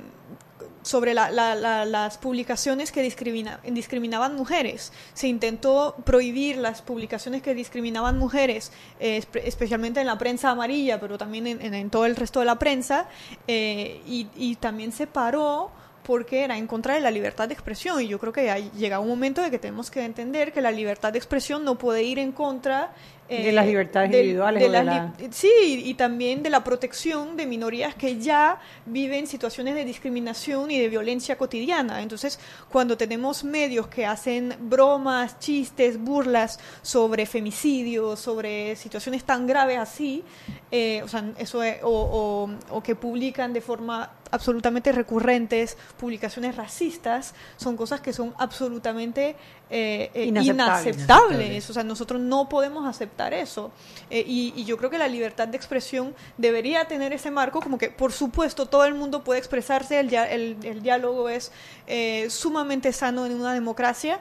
[0.86, 4.94] sobre la- la- la- las publicaciones que discrimina- discriminaban mujeres.
[5.16, 11.00] Se intentó prohibir las publicaciones que discriminaban mujeres, eh, espe- especialmente en la prensa amarilla,
[11.00, 13.08] pero también en, en- en todo el resto de la prensa,
[13.48, 15.72] eh, y, y también se paró
[16.06, 19.02] porque era en contra de la libertad de expresión y yo creo que ha llegado
[19.02, 22.20] un momento de que tenemos que entender que la libertad de expresión no puede ir
[22.20, 22.94] en contra
[23.28, 26.64] eh, De las libertades individuales de o de las la- Sí, y también de la
[26.64, 32.04] protección de minorías que ya viven situaciones de discriminación y de violencia cotidiana.
[32.04, 32.40] Entonces,
[32.70, 40.24] cuando tenemos medios que hacen bromas, chistes, burlas sobre femicidios, sobre situaciones tan graves así,
[40.70, 46.56] eh, o sea, eso es- o, o- o que publican de forma absolutamente recurrentes, publicaciones
[46.56, 49.36] racistas, son cosas que son absolutamente
[49.70, 50.96] eh, eh, Inaceptables.
[50.96, 51.70] inaceptables.
[51.70, 53.72] O sea, nosotros no podemos aceptar eso.
[54.10, 57.78] Eh, y, y yo creo que la libertad de expresión debería tener ese marco, como
[57.78, 61.52] que, por supuesto, todo el mundo puede expresarse, el, el- el diálogo es
[61.88, 64.20] eh, sumamente sano en una democracia,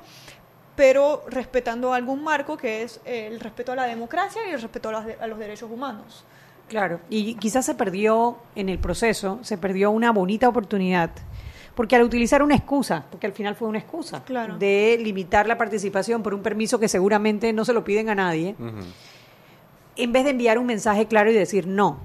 [0.77, 4.93] pero respetando algún marco que es el respeto a la democracia y el respeto a,
[4.93, 6.25] las de- a los derechos humanos.
[6.69, 11.11] Claro, y quizás se perdió en el proceso, se perdió una bonita oportunidad,
[11.75, 14.57] porque al utilizar una excusa, porque al final fue una excusa, Claro.
[14.59, 18.55] de limitar la participación por un permiso que seguramente no se lo piden a nadie,
[19.97, 21.99] en vez de enviar un mensaje claro y decir no,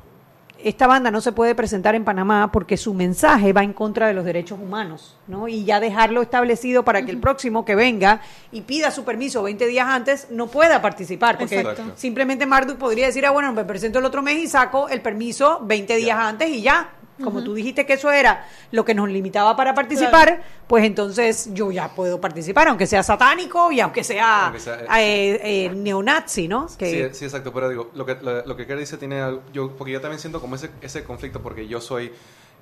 [0.63, 4.13] esta banda no se puede presentar en Panamá porque su mensaje va en contra de
[4.13, 5.47] los derechos humanos, ¿no?
[5.47, 9.67] Y ya dejarlo establecido para que el próximo que venga y pida su permiso 20
[9.67, 11.93] días antes no pueda participar, porque Exacto.
[11.95, 15.61] simplemente Marduk podría decir, ah, bueno, me presento el otro mes y saco el permiso
[15.63, 16.89] 20 días antes y ya.
[17.23, 21.71] Como tú dijiste que eso era lo que nos limitaba para participar, pues entonces yo
[21.71, 26.67] ya puedo participar, aunque sea satánico y aunque sea, Aunque sea, eh, eh, neonazi, ¿no?
[26.77, 29.41] Que, Sí, sí, exacto, pero digo, lo que, lo, lo que Kerry dice tiene algo,
[29.53, 32.11] yo, porque yo también siento como ese, ese conflicto, porque yo soy,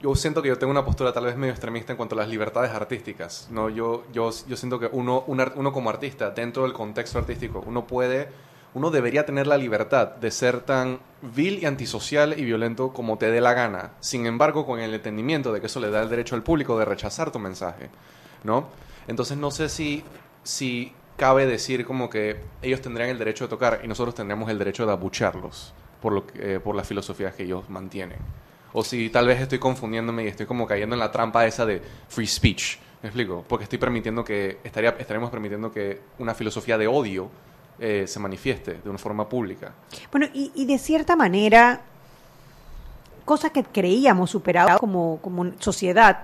[0.02, 2.28] yo siento que yo tengo una postura tal vez medio extremista en cuanto a las
[2.30, 3.70] libertades artísticas, ¿no?
[3.70, 7.64] Yo, yo, yo siento que uno, un ar- uno como artista, dentro del contexto artístico,
[7.66, 8.28] uno puede,
[8.78, 13.32] uno debería tener la libertad de ser tan vil y antisocial y violento como te
[13.32, 16.36] dé la gana, sin embargo, con el entendimiento de que eso le da el derecho
[16.36, 17.90] al público de rechazar tu mensaje,
[18.44, 18.68] ¿no?
[19.08, 20.04] Entonces no sé si,
[20.44, 24.60] si cabe decir como que ellos tendrían el derecho de tocar y nosotros tendríamos el
[24.60, 28.20] derecho de abuchearlos por, lo que- eh, por las filosofías que ellos mantienen.
[28.74, 31.82] O si tal vez estoy confundiéndome y estoy como cayendo en la trampa esa de
[32.10, 32.78] free speech.
[33.02, 33.44] ¿Me explico?
[33.48, 37.30] Porque estoy permitiendo que, estaría, estaremos permitiendo que una filosofía de odio
[37.80, 39.74] eh, se manifieste de una forma pública.
[40.12, 41.82] Bueno, y, y de cierta manera,
[43.26, 46.18] cosas que creíamos superadas como, como sociedad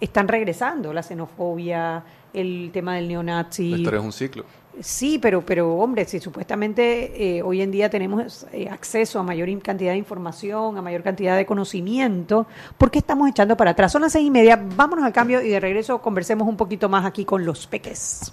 [0.00, 0.92] están regresando.
[0.92, 3.70] La xenofobia, el tema del neonazi.
[3.70, 4.44] La historia es un ciclo.
[4.80, 9.48] Sí, pero, pero hombre, si supuestamente eh, hoy en día tenemos eh, acceso a mayor
[9.62, 13.90] cantidad de información, a mayor cantidad de conocimiento, ¿por qué estamos echando para atrás?
[13.90, 17.06] Son las seis y media, vámonos al cambio y de regreso conversemos un poquito más
[17.06, 18.32] aquí con los peques.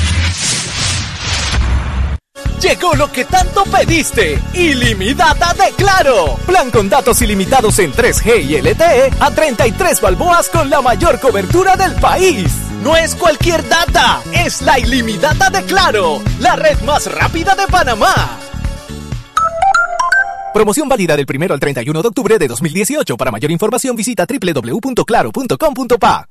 [2.61, 4.39] Llegó lo que tanto pediste.
[4.53, 6.37] Ilimitada de Claro.
[6.45, 11.75] Plan con datos ilimitados en 3G y LTE a 33 balboas con la mayor cobertura
[11.75, 12.51] del país.
[12.83, 18.13] No es cualquier data, es la ilimitada de Claro, la red más rápida de Panamá.
[20.53, 23.17] Promoción válida del 1 al 31 de octubre de 2018.
[23.17, 26.30] Para mayor información visita www.claro.com.pa.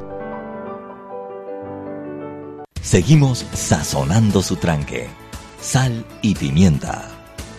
[2.81, 5.07] Seguimos sazonando su tranque.
[5.59, 7.07] Sal y pimienta.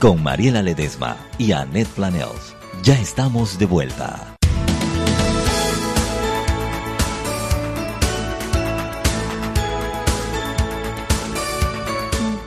[0.00, 2.56] Con Mariela Ledesma y Annette Planels.
[2.82, 4.34] Ya estamos de vuelta.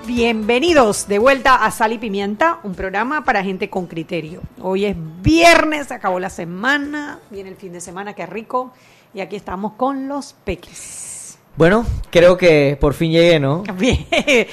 [0.05, 4.41] Bienvenidos de vuelta a Sal y Pimienta, un programa para gente con criterio.
[4.61, 8.73] Hoy es viernes, acabó la semana, viene el fin de semana, qué rico,
[9.13, 11.14] y aquí estamos con los peques.
[11.57, 13.63] Bueno, creo que por fin llegué, ¿no?
[13.79, 14.05] Bien.
[14.11, 14.47] Eh,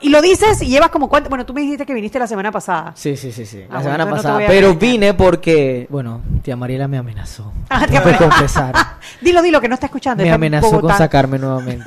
[0.00, 1.28] y lo dices y llevas como cuánto.
[1.28, 2.92] Bueno, tú me dijiste que viniste la semana pasada.
[2.96, 3.64] Sí, sí, sí, sí.
[3.70, 4.46] La Ah, semana bueno, no te pasada.
[4.48, 7.52] Pero vine porque, bueno, tía Mariela me amenazó.
[7.68, 8.74] Ah, Tengo que confesar.
[9.20, 10.24] Dilo, dilo, que no está escuchando.
[10.24, 11.84] me amenazó con sacarme nuevamente.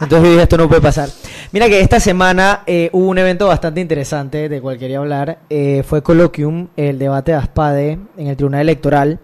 [0.00, 1.08] Entonces dije, esto no puede pasar.
[1.52, 5.38] Mira que esta semana eh, hubo un evento bastante interesante de cual quería hablar.
[5.50, 9.18] Eh, fue Colloquium, el debate de Aspade en el Tribunal Electoral.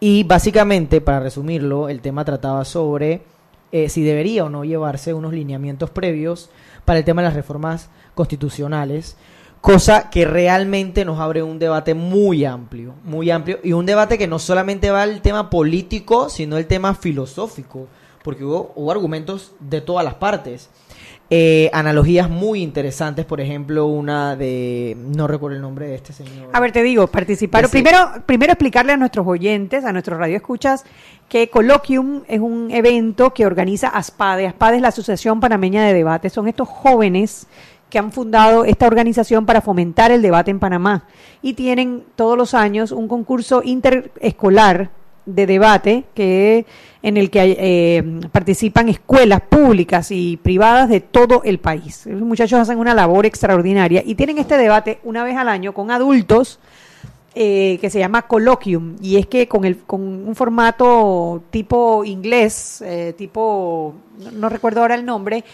[0.00, 3.22] Y básicamente, para resumirlo, el tema trataba sobre
[3.72, 6.50] eh, si debería o no llevarse unos lineamientos previos
[6.84, 9.16] para el tema de las reformas constitucionales,
[9.60, 14.26] cosa que realmente nos abre un debate muy amplio, muy amplio, y un debate que
[14.26, 17.86] no solamente va al tema político, sino el tema filosófico,
[18.24, 20.70] porque hubo, hubo argumentos de todas las partes.
[21.32, 26.48] Eh, analogías muy interesantes, por ejemplo, una de, no recuerdo el nombre de este señor.
[26.52, 27.68] A ver, te digo, participar.
[27.68, 30.84] Primero, primero explicarle a nuestros oyentes, a nuestros radioescuchas,
[31.28, 34.48] que Colloquium es un evento que organiza ASPADE.
[34.48, 36.30] ASPADE es la Asociación Panameña de Debate.
[36.30, 37.46] Son estos jóvenes
[37.90, 41.04] que han fundado esta organización para fomentar el debate en Panamá.
[41.42, 44.90] Y tienen todos los años un concurso interescolar
[45.26, 46.66] de debate que
[47.02, 52.06] en el que eh, participan escuelas públicas y privadas de todo el país.
[52.06, 55.90] Los muchachos hacen una labor extraordinaria y tienen este debate una vez al año con
[55.90, 56.58] adultos
[57.34, 62.82] eh, que se llama colloquium y es que con el con un formato tipo inglés,
[62.84, 63.94] eh, tipo
[64.32, 65.44] no, recuerdo ahora el nombre,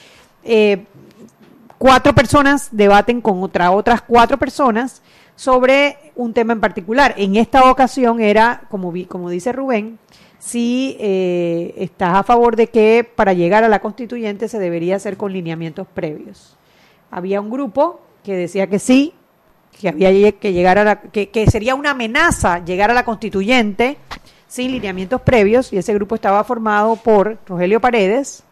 [1.78, 5.02] cuatro personas debaten con otra, otras cuatro personas
[5.36, 7.14] sobre un tema en particular.
[7.16, 9.98] En esta ocasión era, como, vi, como dice Rubén,
[10.38, 15.16] si eh, estás a favor de que para llegar a la constituyente se debería hacer
[15.16, 16.56] con lineamientos previos.
[17.10, 19.14] Había un grupo que decía que sí,
[19.80, 23.98] que había que llegar a la, que sería una amenaza llegar a la constituyente
[24.48, 28.44] sin lineamientos previos, y ese grupo estaba formado por Rogelio Paredes,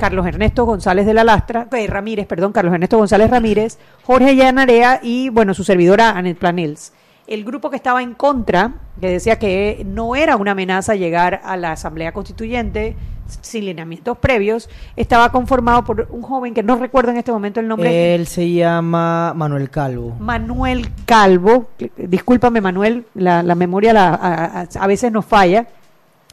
[0.00, 4.98] Carlos Ernesto González de la Lastra, eh, Ramírez, perdón, Carlos Ernesto González Ramírez, Jorge Llanarea
[5.02, 6.92] y, bueno, su servidora Anet Planels.
[7.28, 11.56] El grupo que estaba en contra, que decía que no era una amenaza llegar a
[11.56, 12.96] la Asamblea Constituyente
[13.42, 17.68] sin lineamientos previos, estaba conformado por un joven que no recuerdo en este momento el
[17.68, 18.16] nombre.
[18.16, 20.16] Él se llama Manuel Calvo.
[20.18, 25.68] Manuel Calvo, discúlpame Manuel, la, la memoria la- a, a- a veces nos falla.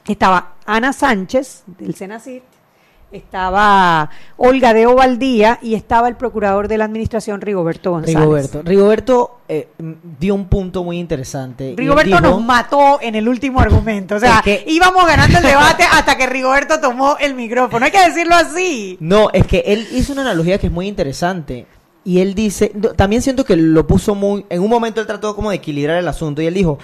[0.07, 2.41] Estaba Ana Sánchez del Senacit,
[3.11, 8.19] estaba Olga de Ovaldía y estaba el procurador de la administración Rigoberto González.
[8.19, 8.61] Rigoberto.
[8.63, 9.69] Rigoberto eh,
[10.19, 11.73] dio un punto muy interesante.
[11.77, 14.15] Rigoberto dijo- nos mató en el último argumento.
[14.15, 17.85] O sea, Es que- íbamos ganando el debate hasta que Rigoberto tomó el micrófono.
[17.85, 18.97] Hay que decirlo así.
[18.99, 21.65] No, es que él hizo una analogía que es muy interesante.
[22.03, 25.49] Y él dice, también siento que lo puso muy, en un momento él trató como
[25.49, 26.79] de equilibrar el asunto y él dijo,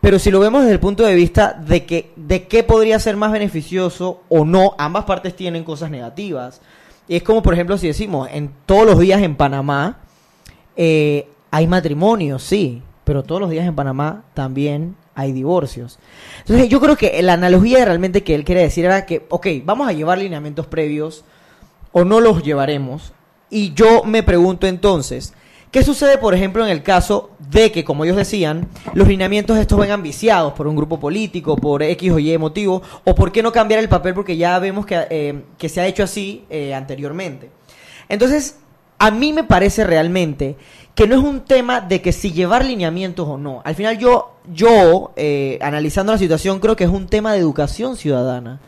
[0.00, 3.16] pero si lo vemos desde el punto de vista de que, de qué podría ser
[3.16, 6.60] más beneficioso o no, ambas partes tienen cosas negativas.
[7.08, 9.98] Y es como, por ejemplo, si decimos, en todos los días en Panamá
[10.76, 15.98] eh, hay matrimonios, sí, pero todos los días en Panamá también hay divorcios.
[16.40, 19.88] Entonces yo creo que la analogía realmente que él quiere decir era que, ok, vamos
[19.88, 21.24] a llevar lineamientos previos
[21.92, 23.12] o no los llevaremos.
[23.48, 25.32] Y yo me pregunto entonces,
[25.70, 29.78] ¿qué sucede, por ejemplo, en el caso de que, como ellos decían, los lineamientos estos
[29.78, 33.52] vengan viciados por un grupo político, por X o Y motivo, o por qué no
[33.52, 37.50] cambiar el papel porque ya vemos que, eh, que se ha hecho así eh, anteriormente?
[38.08, 38.58] Entonces,
[38.98, 40.56] a mí me parece realmente
[40.94, 43.60] que no es un tema de que si llevar lineamientos o no.
[43.64, 47.96] Al final yo, yo eh, analizando la situación, creo que es un tema de educación
[47.96, 48.60] ciudadana.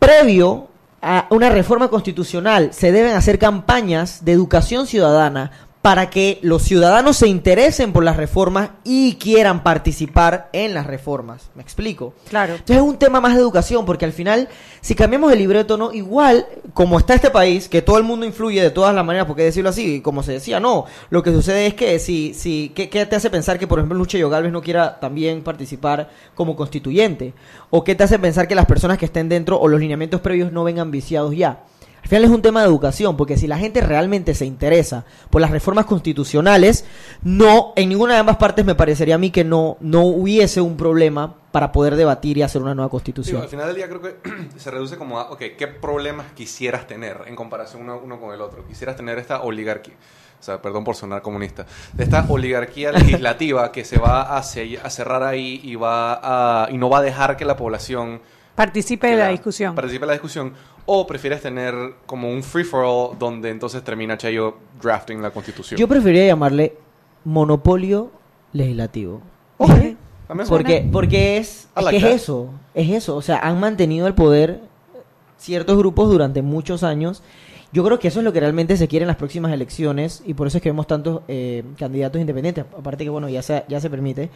[0.00, 0.66] Previo
[1.00, 7.16] a una reforma constitucional, se deben hacer campañas de educación ciudadana para que los ciudadanos
[7.16, 11.50] se interesen por las reformas y quieran participar en las reformas.
[11.54, 12.14] ¿Me explico?
[12.28, 12.54] Claro.
[12.54, 14.48] Entonces es un tema más de educación, porque al final,
[14.80, 18.60] si cambiamos el libreto, no, igual, como está este país, que todo el mundo influye
[18.60, 21.74] de todas las maneras, porque decirlo así, como se decía, no, lo que sucede es
[21.74, 24.98] que si, si, ¿qué, qué te hace pensar que, por ejemplo, Lucha Galvez no quiera
[24.98, 27.34] también participar como constituyente?
[27.70, 30.50] ¿O qué te hace pensar que las personas que estén dentro o los lineamientos previos
[30.50, 31.62] no vengan viciados ya?
[32.08, 35.42] Al final es un tema de educación, porque si la gente realmente se interesa por
[35.42, 36.86] las reformas constitucionales,
[37.22, 40.78] no, en ninguna de ambas partes me parecería a mí que no, no hubiese un
[40.78, 43.42] problema para poder debatir y hacer una nueva constitución.
[43.42, 44.16] al final del día creo que
[44.56, 48.66] se reduce como a, ok, ¿qué problemas quisieras tener en comparación uno, con el otro?
[48.66, 49.96] Quisieras tener esta oligarquía,
[50.40, 55.22] o sea, perdón por sonar comunista, de esta oligarquía legislativa que se va a cerrar
[55.24, 58.22] ahí y, va a, y no va a dejar que la población
[58.58, 59.76] Participe de la discusión.
[59.76, 60.52] participe en la discusión,
[60.84, 61.74] o prefieres tener
[62.06, 65.78] como un free-for-all donde entonces termina Chayo drafting la constitución.
[65.78, 66.76] Yo preferiría llamarle
[67.24, 68.10] monopolio
[68.52, 69.22] legislativo.
[70.48, 73.14] Porque, porque es, es like que es eso, es eso.
[73.14, 74.60] O sea, han mantenido el poder
[75.36, 77.22] ciertos grupos durante muchos años.
[77.70, 80.34] Yo creo que eso es lo que realmente se quiere en las próximas elecciones y
[80.34, 83.78] por eso es que vemos tantos eh, candidatos independientes, aparte que bueno, ya se, ya
[83.78, 84.30] se permite,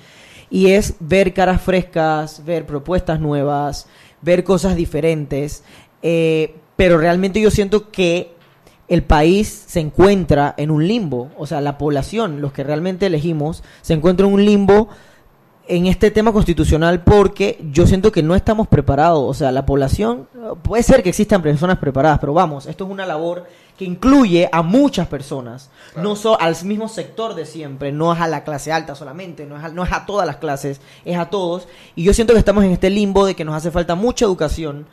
[0.51, 3.87] y es ver caras frescas, ver propuestas nuevas,
[4.23, 5.65] ver cosas diferentes,
[6.03, 8.33] eh, pero realmente yo siento que
[8.89, 13.63] el país se encuentra en un limbo, o sea, la población, los que realmente elegimos,
[13.81, 14.89] se encuentra en un limbo
[15.69, 20.29] en este tema constitucional porque yo siento que no estamos preparados, o sea, la población,
[20.63, 23.47] puede ser que existan personas preparadas, pero vamos, esto es una labor
[23.77, 28.29] que incluye a muchas personas, no solo al mismo sector de siempre, no es a
[28.29, 31.31] la clase alta solamente, no es, a, no es a todas las clases, es a
[31.31, 34.25] todos, y yo siento que estamos en este limbo de que nos hace falta mucha
[34.25, 34.87] educación,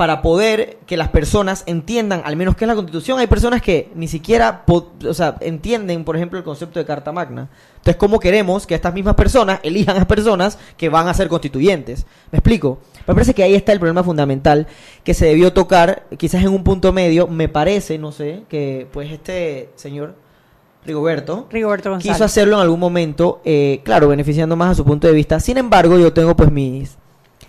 [0.00, 3.18] para poder que las personas entiendan al menos qué es la constitución.
[3.18, 7.50] Hay personas que ni siquiera o sea, entienden, por ejemplo, el concepto de Carta Magna.
[7.72, 12.06] Entonces, ¿cómo queremos que estas mismas personas elijan a personas que van a ser constituyentes?
[12.32, 12.78] ¿Me explico?
[13.06, 14.66] Me parece que ahí está el problema fundamental
[15.04, 17.26] que se debió tocar, quizás en un punto medio.
[17.26, 20.14] Me parece, no sé, que pues este señor
[20.84, 25.12] Rigoberto, Rigoberto quiso hacerlo en algún momento, eh, claro, beneficiando más a su punto de
[25.12, 25.38] vista.
[25.40, 26.96] Sin embargo, yo tengo pues mis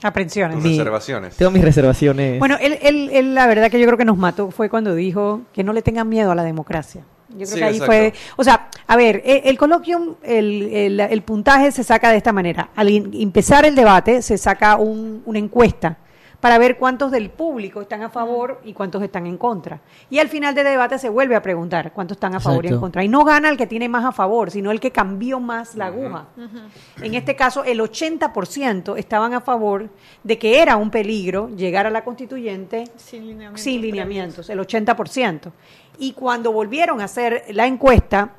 [0.03, 0.63] Aprensiones.
[0.63, 1.35] reservaciones.
[1.37, 2.39] Tengo mis reservaciones.
[2.39, 5.41] Bueno, él, él, él, la verdad que yo creo que nos mató fue cuando dijo
[5.53, 7.03] que no le tengan miedo a la democracia.
[7.37, 11.21] Yo creo que ahí fue, o sea, a ver, el, el coloquium, el, el, el,
[11.21, 12.69] puntaje se saca de esta manera.
[12.75, 15.97] Al empezar el debate se saca un, una encuesta
[16.41, 19.79] para ver cuántos del público están a favor y cuántos están en contra.
[20.09, 22.79] Y al final del debate se vuelve a preguntar cuántos están a favor y en
[22.79, 23.03] contra.
[23.03, 25.85] Y no gana el que tiene más a favor, sino el que cambió más la
[25.85, 26.25] aguja.
[27.01, 29.89] En este caso, el 80% estaban a favor
[30.23, 35.51] de que era un peligro llegar a la constituyente sin lineamientos, sin lineamientos el 80%.
[35.97, 38.33] Y cuando volvieron a hacer la encuesta,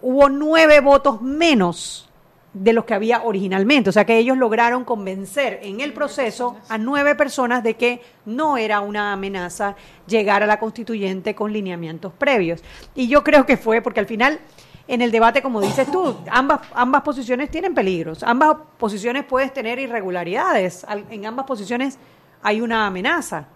[0.00, 2.08] hubo nueve votos menos
[2.54, 3.90] de los que había originalmente.
[3.90, 8.56] O sea que ellos lograron convencer en el proceso a nueve personas de que no
[8.56, 9.76] era una amenaza
[10.06, 12.62] llegar a la constituyente con lineamientos previos.
[12.94, 14.38] Y yo creo que fue porque al final,
[14.86, 19.78] en el debate, como dices tú, ambas, ambas posiciones tienen peligros, ambas posiciones puedes tener
[19.78, 21.98] irregularidades, en ambas posiciones
[22.42, 23.46] hay una amenaza.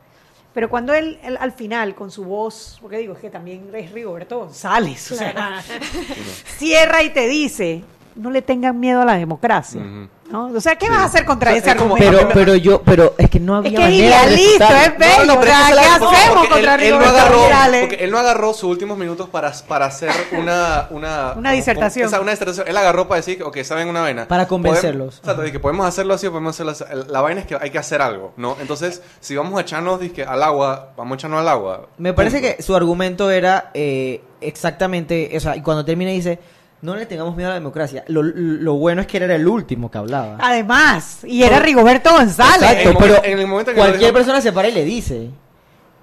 [0.56, 4.38] Pero cuando él, al final, con su voz, porque digo, es que también es Rigoberto
[4.38, 5.62] González, o sea,
[6.56, 7.84] cierra y te dice,
[8.16, 9.82] no le tengan miedo a la democracia.
[10.30, 10.46] ¿no?
[10.46, 11.98] O sea, ¿qué vas a hacer contra ese argumento?
[11.98, 15.34] Pero, pero yo, pero es que no había es que idealista, es bello.
[15.34, 19.28] No, ¿Qué hacemos contra él, él no agarró, porque él no agarró sus últimos minutos
[19.28, 20.88] para, para hacer una...
[20.90, 22.06] Una, una disertación.
[22.06, 22.66] O sea, una disertación.
[22.68, 24.26] Él agarró para decir, ok, saben una vaina.
[24.26, 25.20] Para convencerlos.
[25.20, 26.84] Podemos, o sea, que podemos hacerlo así o podemos hacerlo así.
[27.08, 28.56] La vaina es que hay que hacer algo, ¿no?
[28.60, 31.88] Entonces, si vamos a echarnos dizque, al agua, vamos a echarnos al agua.
[31.98, 36.38] Me parece que su argumento era eh, exactamente, o sea, y cuando termina dice
[36.82, 38.04] no le tengamos miedo a la democracia.
[38.08, 40.38] Lo, lo, bueno es que él era el último que hablaba.
[40.40, 42.70] Además, y era Rigoberto González.
[42.70, 45.30] Exacto, pero en el momento que cualquier persona se para y le dice.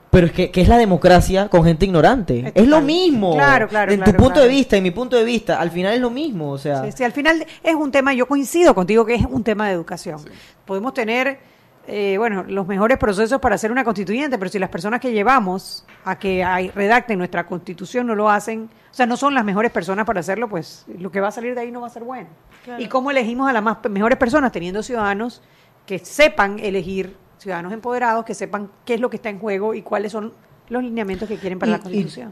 [0.10, 2.52] Pero es que, que es la democracia con gente ignorante.
[2.54, 3.34] Es, lo mismo.
[3.34, 3.92] Claro, claro.
[3.92, 6.52] En tu punto de vista, en mi punto de vista, al final es lo mismo.
[6.52, 6.84] O sea.
[6.84, 9.74] Sí, sí, al final es un tema, yo coincido contigo que es un tema de
[9.74, 10.20] educación.
[10.20, 10.30] Sí.
[10.66, 11.40] Podemos tener
[11.86, 15.86] eh, bueno, los mejores procesos para hacer una constituyente, pero si las personas que llevamos
[16.06, 20.06] a que redacten nuestra constitución no lo hacen, o sea, no son las mejores personas
[20.06, 22.30] para hacerlo, pues lo que va a salir de ahí no va a ser bueno.
[22.64, 22.82] Claro.
[22.82, 24.54] ¿Y cómo elegimos a las más, mejores personas?
[24.54, 25.42] Teniendo ciudadanos
[25.86, 29.82] que sepan elegir, ciudadanos empoderados, que sepan qué es lo que está en juego y
[29.82, 30.32] cuáles son
[30.70, 32.32] los lineamientos que quieren para y, la constitución.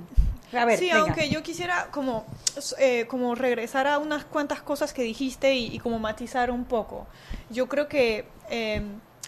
[0.54, 1.02] Y, a ver, sí, venga.
[1.02, 2.26] aunque yo quisiera como,
[2.80, 7.06] eh, como regresar a unas cuantas cosas que dijiste y, y como matizar un poco.
[7.50, 8.24] Yo creo que...
[8.50, 8.82] Eh,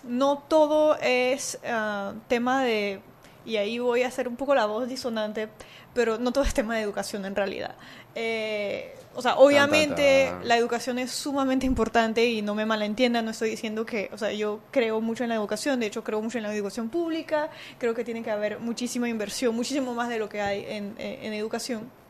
[0.03, 3.01] no todo es uh, tema de,
[3.45, 5.49] y ahí voy a hacer un poco la voz disonante,
[5.93, 7.75] pero no todo es tema de educación en realidad.
[8.15, 10.47] Eh, o sea, obviamente tan, tan, tan.
[10.47, 14.31] la educación es sumamente importante y no me malentiendan, no estoy diciendo que, o sea,
[14.31, 17.93] yo creo mucho en la educación, de hecho creo mucho en la educación pública, creo
[17.93, 21.33] que tiene que haber muchísima inversión, muchísimo más de lo que hay en, en, en
[21.33, 22.02] educación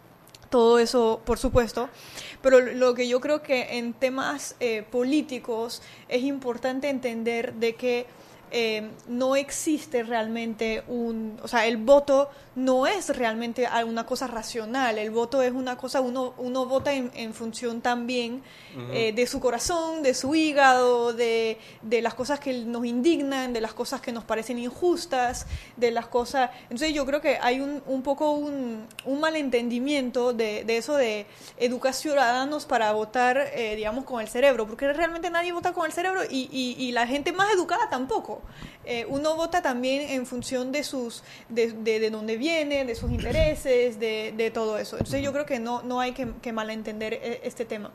[0.54, 1.90] todo eso, por supuesto,
[2.44, 8.06] pero lo que yo creo que en temas eh, políticos es importante entender de que
[8.56, 15.00] eh, no existe realmente un, o sea, el voto no es realmente una cosa racional,
[15.00, 18.44] el voto es una cosa, uno, uno vota en, en función también
[18.76, 18.90] uh -huh.
[18.94, 23.62] eh, de su corazón, de su hígado, de, de, las cosas que nos indignan, de
[23.62, 25.48] las cosas que nos parecen injustas,
[25.78, 26.52] de las cosas...
[26.64, 31.26] Entonces yo creo que hay un, un poco un, un malentendimiento de, de, eso de
[31.58, 35.92] educar ciudadanos para votar, eh, digamos, con el cerebro, porque realmente nadie vota con el
[35.92, 38.43] cerebro y, y, y la gente más educada tampoco.
[38.86, 43.12] Eh, uno vota también en función de sus de, de, de dónde viene, de sus
[43.12, 44.98] intereses, de, de, todo eso.
[44.98, 47.92] Entonces yo creo que no, no hay que, que malentender eh, este tema.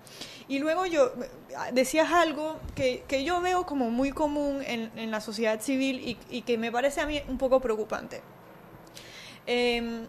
[0.48, 1.12] Y luego yo
[1.72, 6.42] decías algo que, que yo veo como muy común en, en la sociedad civil y,
[6.42, 8.22] que me parece a mí un poco preocupante.
[9.46, 10.06] Eh,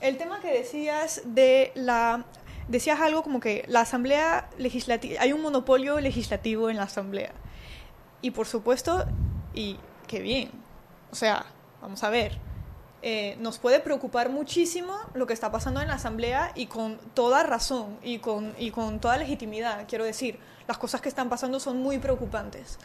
[0.00, 2.24] el tema que decías de la
[2.68, 7.32] decías algo como que la asamblea legislativa hay un monopolio legislativo en la asamblea
[8.20, 9.06] y por supuesto
[9.58, 10.50] y qué bien.
[11.10, 11.44] O sea
[11.82, 12.38] vamos a ver.
[13.02, 17.44] Eh, nos puede preocupar muchísimo lo que está pasando en la asamblea y con toda
[17.44, 20.38] razón y con y con toda legitimidad quiero decir.
[20.66, 22.78] Las cosas que están pasando son muy preocupantes.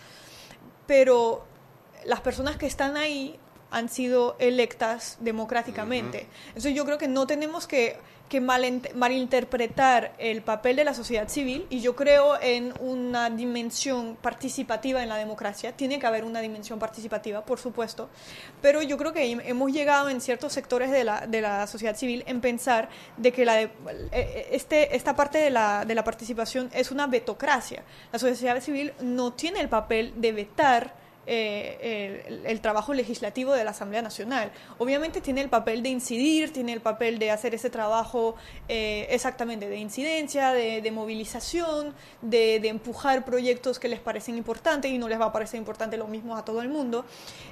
[0.87, 1.45] Pero
[2.05, 3.39] las personas que están ahí
[3.73, 6.19] han sido electas democráticamente.
[6.19, 6.47] Uh -huh.
[6.49, 7.97] Entonces yo creo que no tenemos que,
[8.29, 15.03] que malinterpretar el papel de la sociedad civil y yo creo en una dimensión participativa
[15.03, 15.73] en la democracia.
[15.73, 18.09] Tiene que haber una dimensión participativa, por supuesto,
[18.61, 22.23] pero yo creo que hemos llegado en ciertos sectores de la, de la sociedad civil
[22.25, 23.69] en pensar de que la de,
[24.51, 27.83] este, esta parte de la, de la participación es una vetocracia.
[28.11, 33.71] La sociedad civil no tiene el papel de vetar eh, el, trabajo legislativo de la
[33.71, 34.51] Asamblea Nacional.
[34.77, 38.35] Obviamente tiene el papel de incidir, tiene el papel de hacer ese trabajo
[38.67, 44.97] eh, exactamente de incidencia, de, movilización, de, de, empujar proyectos que les parecen importantes y
[44.97, 47.05] no les va a parecer importante lo mismo a todo el mundo.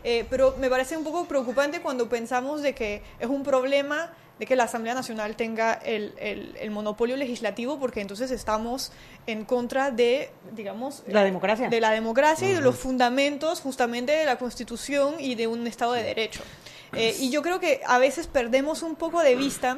[0.04, 4.46] Eh, pero me parece un poco preocupante cuando pensamos de que es un problema de
[4.46, 8.92] que la Asamblea Nacional tenga el, el, el, monopolio legislativo, porque entonces estamos
[9.28, 11.70] en contra de, digamos, la democracia.
[11.70, 12.54] de la democracia uh -huh.
[12.54, 16.42] y de los fundamentos justamente de la Constitución y de un Estado de Derecho.
[16.94, 19.78] Eh, y yo creo que a veces perdemos un poco de vista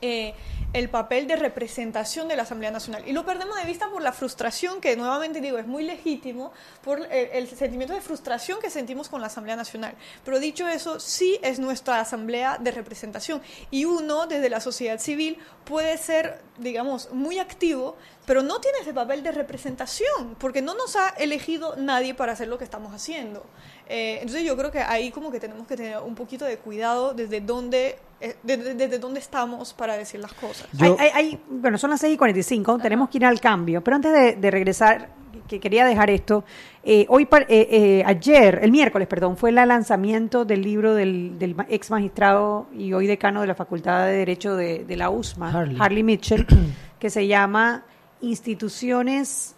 [0.00, 0.34] eh,
[0.72, 3.02] el papel de representación de la Asamblea Nacional.
[3.06, 6.52] Y lo perdemos de vista por la frustración, que nuevamente digo, es muy legítimo,
[6.82, 9.94] por el, el, sentimiento de frustración que sentimos con la Asamblea Nacional.
[10.24, 13.42] Pero dicho eso, sí es nuestra Asamblea de representación.
[13.70, 17.96] Y uno, desde la sociedad civil, puede ser, digamos, muy activo,
[18.26, 22.48] pero no tiene ese papel de representación, porque no nos ha elegido nadie para hacer
[22.48, 23.44] lo que estamos haciendo.
[23.88, 27.14] Eh, entonces yo creo que ahí como que tenemos que tener un poquito de cuidado
[27.14, 30.68] desde dónde, eh, desde, desde dónde estamos para decir las cosas.
[30.72, 32.82] Yo, hay, hay, hay, bueno, son las 6 y 45, Ajá.
[32.82, 35.08] tenemos que ir al cambio, pero antes de, de regresar,
[35.48, 36.44] que quería dejar esto,
[36.82, 41.90] eh, hoy, eh, ayer, el miércoles, perdón, fue el lanzamiento del libro del, del, ex
[41.90, 46.02] magistrado y hoy decano de la Facultad de Derecho de, de la USMA, Harley, Harley
[46.02, 46.46] Mitchell,
[46.98, 47.84] que se llama
[48.22, 49.54] Instituciones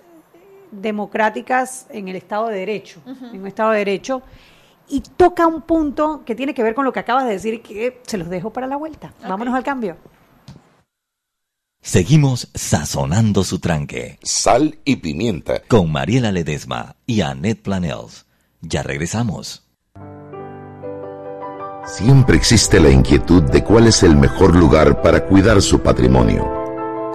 [0.72, 3.34] democráticas en el Estado de Derecho, uh -huh.
[3.34, 4.22] en un Estado de Derecho,
[4.88, 8.02] y toca un punto que tiene que ver con lo que acabas de decir, que
[8.06, 9.12] se los dejo para la vuelta.
[9.18, 9.30] Okay.
[9.30, 9.96] Vámonos al cambio.
[11.80, 14.18] Seguimos sazonando su tranque.
[14.22, 15.60] Sal y pimienta.
[15.68, 18.24] Con Mariela Ledesma y Annette Planels.
[18.62, 19.62] Ya regresamos.
[21.86, 26.63] Siempre existe la inquietud de cuál es el mejor lugar para cuidar su patrimonio.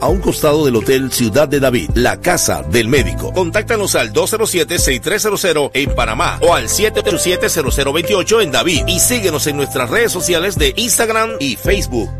[0.00, 3.32] a un costado del Hotel Ciudad de David, la casa del médico.
[3.32, 10.12] Contáctanos al 207-6300 en Panamá o al 787-0028 en David y síguenos en nuestras redes
[10.12, 12.10] sociales de Instagram y Facebook.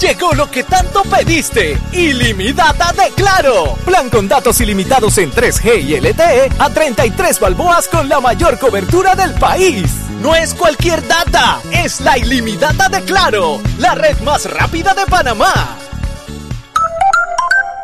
[0.00, 3.76] Llegó lo que tanto pediste, ilimitada de Claro.
[3.84, 9.14] Plan con datos ilimitados en 3G y LTE a 33 balboas con la mayor cobertura
[9.14, 10.09] del país.
[10.20, 15.78] No es cualquier data, es la ilimitada de Claro, la red más rápida de Panamá.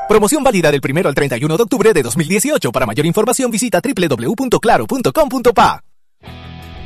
[0.07, 2.73] Promoción válida del 1 al 31 de octubre de 2018.
[2.73, 5.81] Para mayor información visita www.claro.com.pa.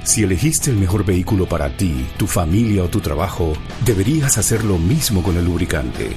[0.04, 3.52] Si elegiste el mejor vehículo para ti, tu familia o tu trabajo,
[3.84, 6.16] deberías hacer lo mismo con el lubricante.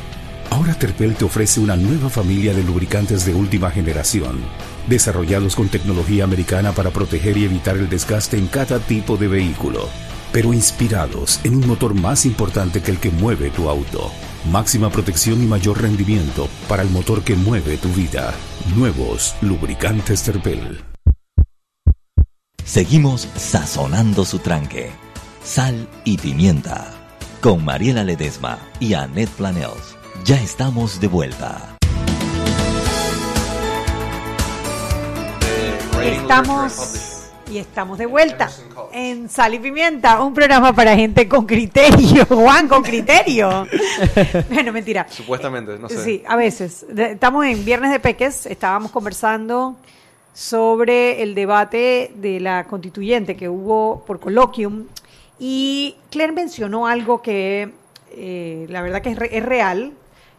[0.52, 4.40] Ahora Terpel te ofrece una nueva familia de lubricantes de última generación,
[4.88, 9.90] desarrollados con tecnología americana para proteger y evitar el desgaste en cada tipo de vehículo.
[10.34, 14.12] pero inspirados en un motor más importante que el que mueve tu auto.
[14.52, 18.34] Máxima protección y mayor rendimiento para el motor que mueve tu vida.
[18.76, 20.84] Nuevos lubricantes Terpel.
[22.66, 24.92] Seguimos sazonando su tranque.
[25.44, 26.92] Sal y pimienta.
[27.40, 29.96] Con Mariela Ledesma y Annette Planels.
[30.26, 31.73] Ya estamos de vuelta.
[36.04, 38.50] Estamos y estamos de vuelta
[38.92, 42.26] en Sal y Pimienta, un programa para gente con criterio.
[42.30, 43.66] Juan, con criterio.
[44.50, 45.06] bueno, mentira.
[45.10, 46.04] Supuestamente, no sé.
[46.04, 46.86] Sí, a veces.
[46.96, 49.76] Estamos en Viernes de Peques, estábamos conversando
[50.34, 54.86] sobre el debate de la constituyente que hubo por coloquium
[55.40, 57.72] y Claire mencionó algo que
[58.12, 59.94] eh, la verdad que es, re- es real.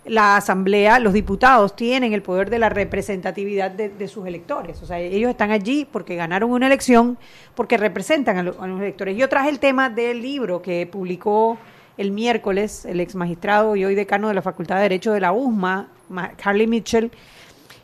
[0.06, 4.82] La asamblea, los diputados tienen el poder de la representatividad de, de sus electores.
[4.82, 7.16] O sea, ellos están allí porque ganaron una elección,
[7.54, 9.16] porque representan a, lo- a los electores.
[9.16, 11.56] Yo traje el tema del libro que publicó
[11.96, 15.32] el miércoles el ex magistrado y hoy decano de la Facultad de Derecho de la
[15.32, 17.10] USMA, Ma- Carly Mitchell,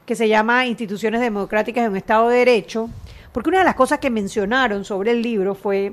[0.05, 2.91] que se llama Instituciones Democráticas en un Estado de Derecho,
[3.33, 5.93] porque una de las cosas que mencionaron sobre el libro fue,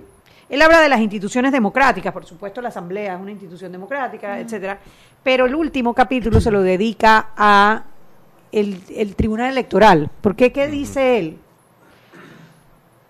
[0.49, 4.79] él habla de las instituciones democráticas, por supuesto la Asamblea es una institución democrática, etcétera,
[5.27, 7.83] pero el último capítulo se lo dedica a
[8.53, 10.09] el, el Tribunal Electoral.
[10.21, 10.53] ¿Por qué?
[10.53, 11.37] ¿Qué dice él?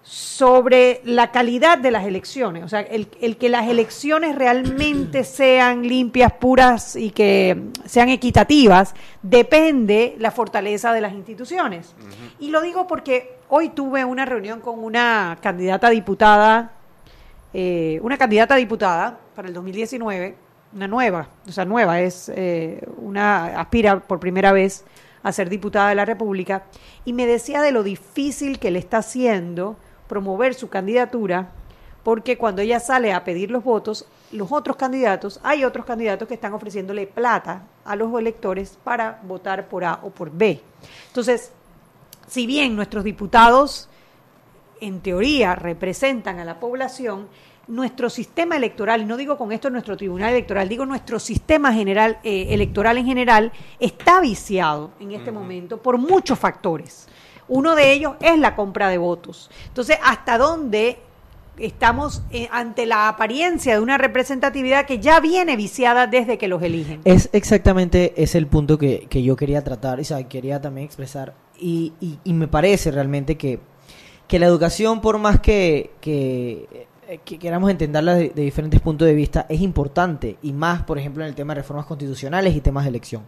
[0.02, 5.86] sobre la calidad de las elecciones, o sea, el, el que las elecciones realmente sean
[5.88, 11.94] limpias, puras y que sean equitativas, depende la fortaleza de las instituciones.
[12.40, 16.72] Y lo digo porque hoy tuve una reunión con una candidata a diputada,
[17.54, 22.86] eh, una candidata a diputada para el 2019, una nueva, o sea, nueva, es eh,
[22.98, 24.84] una, aspira por primera vez
[25.24, 26.64] a ser diputada de la República,
[27.06, 31.52] y me decía de lo difícil que le está haciendo promover su candidatura,
[32.04, 36.34] porque cuando ella sale a pedir los votos, los otros candidatos, hay otros candidatos que
[36.34, 40.62] están ofreciéndole plata a los electores para votar por A o por B.
[41.08, 41.52] Entonces,
[42.28, 43.90] si bien nuestros diputados
[44.82, 47.28] en teoría representan a la población,
[47.68, 52.18] nuestro sistema electoral, y no digo con esto nuestro tribunal electoral, digo nuestro sistema general
[52.24, 57.08] eh, electoral en general, está viciado en este momento por muchos factores.
[57.50, 59.50] Uno de ellos es la compra de votos.
[59.68, 61.00] Entonces, ¿hasta dónde
[61.58, 66.62] estamos eh, ante la apariencia de una representatividad que ya viene viciada desde que los
[66.62, 67.02] eligen?
[67.04, 71.36] Es exactamente ese el punto que, que yo quería tratar, o sea, quería también expresar.
[71.60, 73.60] Y, y, y me parece realmente que,
[74.28, 79.46] que la educación, por más que, eh, que queramos entenderla de, diferentes puntos de vista,
[79.50, 80.38] es importante.
[80.42, 83.24] Y más, por ejemplo, en el tema de reformas constitucionales y temas de elección.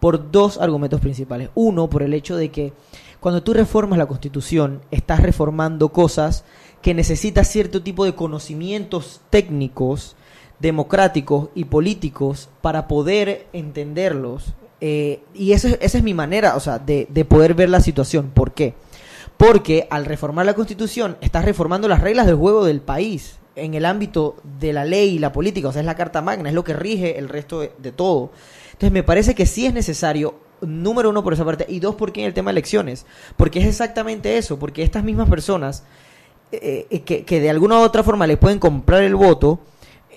[0.00, 1.50] Por dos argumentos principales.
[1.54, 2.72] Uno, por el hecho de que
[3.20, 6.44] cuando tú reformas la constitución, estás reformando cosas
[6.80, 10.16] que necesitas cierto tipo de conocimientos técnicos,
[10.58, 14.54] democráticos y políticos para poder entenderlos.
[14.80, 17.80] Eh, y esa, es- esa es mi manera, o sea, de, de poder ver la
[17.80, 18.30] situación.
[18.32, 18.74] ¿Por qué?
[19.40, 23.86] Porque al reformar la constitución, estás reformando las reglas del juego del país en el
[23.86, 26.62] ámbito de la ley y la política, o sea, es la Carta Magna, es lo
[26.62, 28.32] que rige el resto de, todo.
[28.66, 32.20] Entonces, me parece que sí es necesario, número uno por esa parte, y dos, porque
[32.20, 33.06] en el tema de elecciones,
[33.38, 35.84] porque es exactamente eso, porque estas mismas personas
[36.52, 39.58] eh, eh, que, que de alguna u otra forma le pueden comprar el voto,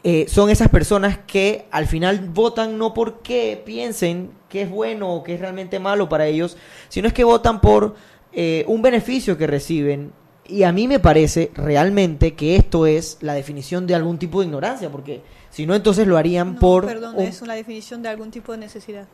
[0.06, 5.24] eh, son esas personas que al final votan no porque piensen que es bueno o
[5.24, 6.58] que es realmente malo para ellos,
[6.90, 7.96] sino es que votan por
[8.34, 10.12] eh, un beneficio que reciben.
[10.46, 14.48] Y a mí me parece realmente que esto es la definición de algún tipo de
[14.48, 16.86] ignorancia, porque si no, entonces lo harían por...
[16.86, 19.08] Perdón, un- es una definición de algún tipo de necesidad.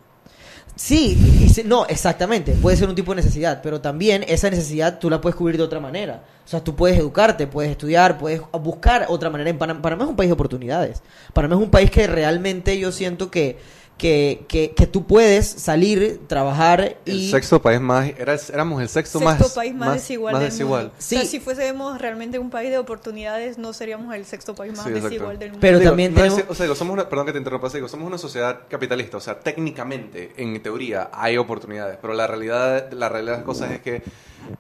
[0.76, 2.54] Sí, y se- no, exactamente.
[2.54, 5.64] Puede ser un tipo de necesidad, pero también esa necesidad tú la puedes cubrir de
[5.64, 6.24] otra manera.
[6.46, 9.50] O sea, tú puedes educarte, puedes estudiar, puedes buscar otra manera.
[9.50, 11.04] En Panam- Panamá es un país de oportunidades.
[11.34, 13.58] Panamá es un país que realmente yo siento que,
[14.00, 17.30] que, que, que tú puedes salir, trabajar El y...
[17.30, 20.82] sexto país más, era, éramos el sexto, Sexto más, país más, desigual más del desigual.
[20.86, 20.96] mundo.
[20.98, 24.86] O sea, si fuésemos realmente un país de oportunidades, no seríamos el sexto país más
[24.86, 25.62] Sí, desigual del mundo.
[25.62, 27.70] Pero Digo, también no es- tenemos- o sea, digo, somos una, perdón que te interrumpa,
[27.70, 32.92] digo, somos una sociedad capitalista, o sea, técnicamente, en teoría, hay oportunidades, pero la realidad,
[32.94, 34.02] la realidad de las cosas es que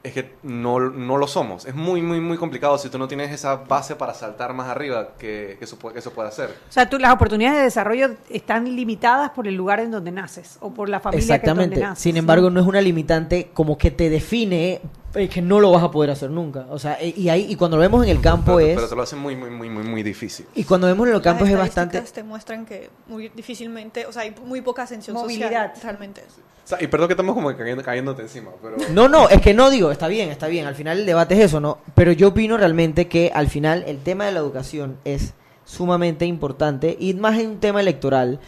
[0.03, 1.65] es que no, no lo somos.
[1.65, 5.09] Es muy, muy, muy complicado si tú no tienes esa base para saltar más arriba
[5.17, 6.49] que, que eso, puede, que eso pueda hacer.
[6.49, 10.57] O sea, tú, las oportunidades de desarrollo están limitadas por el lugar en donde naces
[10.61, 11.79] o por la familia que es donde Exactamente.
[11.79, 12.03] naces.
[12.03, 14.81] Sin embargo, no es una limitante como que te define
[15.13, 16.65] es que no lo vas a poder hacer nunca.
[16.69, 18.95] O sea, y ahí y cuando lo vemos en el campo pero, es pero te
[18.95, 20.45] lo hacen muy, muy, muy, muy, muy difícil.
[20.55, 24.05] y cuando vemos en los campos es Las bastante estadísticas te muestran que muy difícilmente,
[24.05, 25.73] o sea, hay muy poca ascensión Movilidad.
[25.73, 26.21] social realmente.
[26.63, 28.77] O sea, y perdón que estamos como cayendo, cayéndote encima, pero...
[28.93, 31.45] No, no, es que no digo, está bien, está bien, al final el debate es
[31.45, 31.79] eso, ¿no?
[31.95, 35.33] Pero yo opino realmente que al final el tema de la educación es
[35.65, 38.39] sumamente importante y más en un tema electoral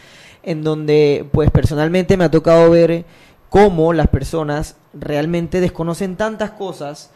[0.42, 3.04] en donde pues personalmente me ha tocado ver
[3.52, 7.10] cómo las personas realmente desconocen tantas cosas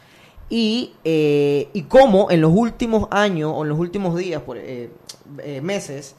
[0.51, 4.91] y, eh, y cómo en los últimos años o en los últimos días, por, eh,
[5.39, 6.15] eh, meses,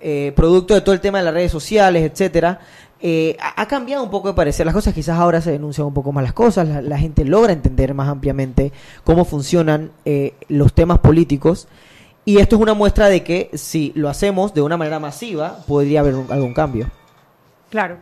[0.00, 2.58] eh, producto de todo el tema de las redes sociales, etcétera,
[3.02, 4.94] eh, ha cambiado un poco de parecer las cosas.
[4.94, 8.72] Quizás ahora se denuncian un poco más las cosas, la, gente logra entender más ampliamente
[9.04, 11.68] cómo funcionan eh, los temas políticos.
[12.24, 16.00] Y esto es una muestra de que si lo hacemos de una manera masiva, podría
[16.00, 16.90] haber algún cambio.
[17.68, 17.98] Claro.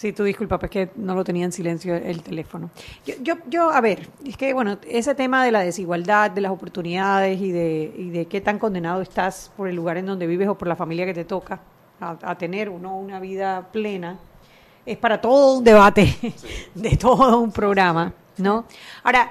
[0.00, 2.70] Sí, tú disculpa, pues que no lo tenía en silencio el teléfono.
[3.04, 6.52] Yo, yo, yo, a ver, es que, bueno, ese tema de la desigualdad, de las
[6.52, 10.48] oportunidades y de, y de qué tan condenado estás por el lugar en donde vives
[10.48, 11.60] o por la familia que te toca
[12.00, 14.18] a, a tener uno una vida plena,
[14.86, 16.16] es para todo un debate,
[16.74, 18.64] de todo un programa, ¿no?
[19.02, 19.30] Ahora,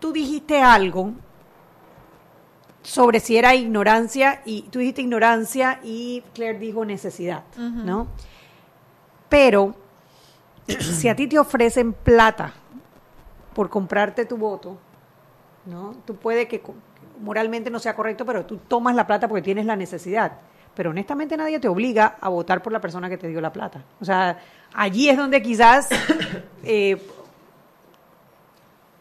[0.00, 1.12] tú dijiste algo
[2.82, 7.44] sobre si era ignorancia y tú dijiste ignorancia y Claire dijo necesidad.
[7.56, 8.08] ¿no?
[9.28, 9.76] Pero
[10.68, 12.52] si a ti te ofrecen plata
[13.54, 14.78] por comprarte tu voto,
[15.66, 15.96] ¿no?
[16.04, 16.62] Tú puede que
[17.20, 20.32] moralmente no sea correcto, pero tú tomas la plata porque tienes la necesidad.
[20.74, 23.82] Pero honestamente nadie te obliga a votar por la persona que te dio la plata.
[24.00, 24.38] O sea,
[24.74, 25.88] allí es donde quizás
[26.62, 27.00] eh,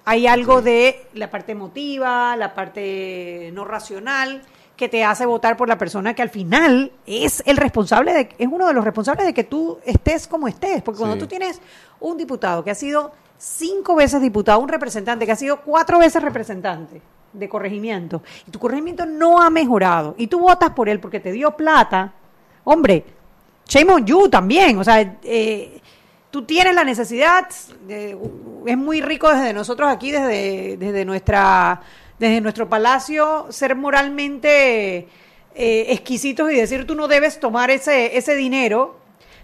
[0.06, 4.42] hay algo de la parte emotiva, la parte no racional,
[4.78, 8.48] que te hace votar por la persona que al final es el responsable, de, es
[8.50, 10.82] uno de los responsables de que tú estés como estés.
[10.84, 11.22] Porque cuando Sí.
[11.22, 11.60] tú tienes
[12.00, 16.22] un diputado que ha sido cinco veces diputado, un representante que ha sido cuatro veces
[16.22, 17.02] representante
[17.34, 21.32] de corregimiento, y tu corregimiento no ha mejorado, y tú votas por él porque te
[21.32, 22.14] dio plata,
[22.64, 23.04] hombre,
[23.68, 24.78] shame on you también.
[24.78, 25.82] O sea, eh,
[26.32, 27.48] tú tienes la necesidad,
[27.88, 28.18] de-
[28.66, 31.82] es muy rico desde nosotros aquí, desde, desde nuestra
[32.20, 35.08] desde nuestro palacio, ser moralmente
[35.56, 38.98] eh, exquisitos y decir tú no debes tomar ese, ese dinero,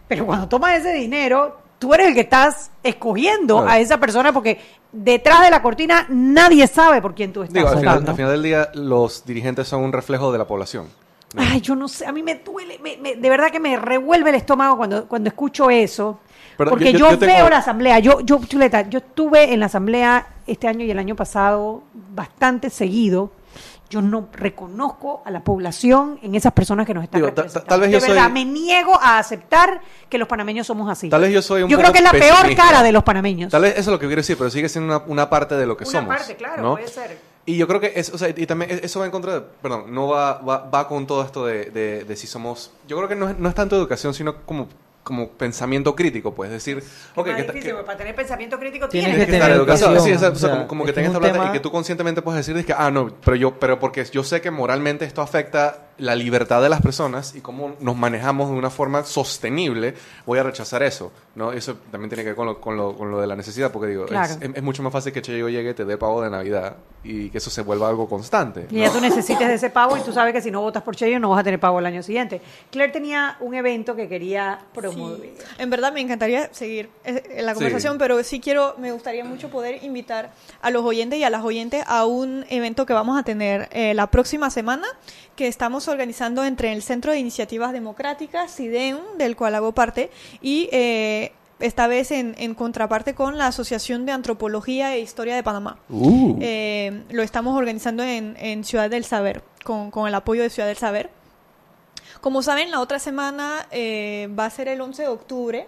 [0.08, 3.70] pero cuando tomas ese dinero, tú eres el que estás escogiendo Claro.
[3.72, 4.60] a esa persona porque
[4.92, 8.12] detrás de la cortina nadie sabe por quién tú estás Digo, al final, votando.
[8.12, 10.88] al final del día, los dirigentes son un reflejo de la población.
[11.36, 14.30] Ay, yo no sé, a mí me duele, me- me- de verdad que me revuelve
[14.30, 16.20] el estómago cuando, cuando escucho eso.
[16.58, 19.52] Pero porque yo- yo, yo- yo tengo- veo la asamblea, yo, yo, Chuleta, yo estuve
[19.52, 23.32] en la asamblea este año y el año pasado bastante seguido.
[23.90, 27.42] Yo no reconozco a la población en esas personas que nos están Digo, ta- ta-
[27.44, 27.70] representando.
[27.70, 31.10] tal vez de yo verdad, soy- me niego a aceptar que los panameños somos así.
[31.10, 33.52] Tal vez yo soy un Yo creo que es la peor cara de los panameños.
[33.52, 35.68] Tal vez eso es lo que quiero decir, pero sigue siendo una, una parte de
[35.68, 36.16] lo que Una somos.
[36.18, 36.72] parte, claro, ¿no?
[36.74, 37.20] puede ser.
[37.46, 39.94] Y yo creo que es, o sea, y también eso va en contra de, perdón,
[39.94, 43.16] no va, va, va con todo esto de, de, de si somos, yo creo que
[43.16, 44.70] no es, no es tanto educación, sino como,
[45.04, 46.84] como pensamiento crítico, pues, decir,
[47.16, 50.00] ok, Más que, difícil, que- para tener pensamiento crítico Tienes tienes, que estar tener educación,
[50.02, 51.42] Sí, o sea, o sea, como, como que es que tengas es esta plata y
[51.42, 54.24] tema- que tú conscientemente puedes decir, es que, ah, no, pero yo, pero porque yo
[54.24, 58.56] sé que moralmente esto afecta la libertad de las personas y cómo nos manejamos de
[58.56, 59.94] una forma sostenible,
[60.26, 61.52] voy a rechazar eso, ¿no?
[61.52, 63.90] Eso también tiene que ver con lo, con lo, con lo de la necesidad, porque
[63.90, 64.26] digo, Claro.
[64.26, 67.30] es, es- es mucho más fácil que Cheyo llegue, te dé pavo de Navidad y
[67.30, 68.68] que eso se vuelva algo constante.
[68.72, 70.96] Y ya tú necesites de ese pavo y tú sabes que si no votas por
[70.96, 72.42] Cheyo no vas a tener pavo el año siguiente.
[72.72, 74.93] Claire tenía un evento que quería promover.
[74.94, 75.34] Sí.
[75.58, 77.56] En verdad me encantaría seguir eh, en la Sí.
[77.56, 80.32] conversación, pero sí quiero, me gustaría mucho poder invitar
[80.62, 83.94] a los oyentes y a las oyentes a un evento que vamos a tener eh,
[83.94, 84.88] la próxima semana,
[85.36, 90.70] que estamos organizando entre el Centro de Iniciativas Democráticas, CIDEM, del cual hago parte, y
[90.72, 95.78] eh, esta vez en, en contraparte con la Asociación de Antropología e Historia de Panamá.
[95.90, 96.38] Uh.
[96.42, 100.68] Eh, lo estamos organizando en, en Ciudad del Saber, con, con el apoyo de Ciudad
[100.68, 101.10] del Saber.
[102.24, 105.68] Como saben, la otra semana eh, va a ser el 11 de octubre.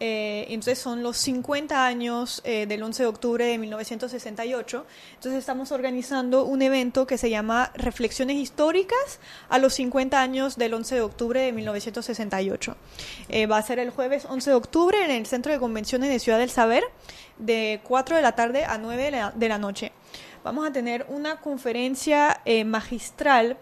[0.00, 4.86] eh, entonces son los 50 años eh, del 11 de octubre de 1968.
[5.16, 9.20] Entonces estamos organizando un evento que se llama Reflexiones Históricas
[9.50, 12.74] a los 50 años del 11 de octubre de 1968.
[13.28, 16.18] Eh, va a ser el jueves 11 de octubre en el Centro de Convenciones de
[16.20, 16.84] Ciudad del Saber
[17.36, 19.92] de 4 de la tarde a 9 de la, noche.
[20.42, 23.58] Vamos a tener una conferencia magistral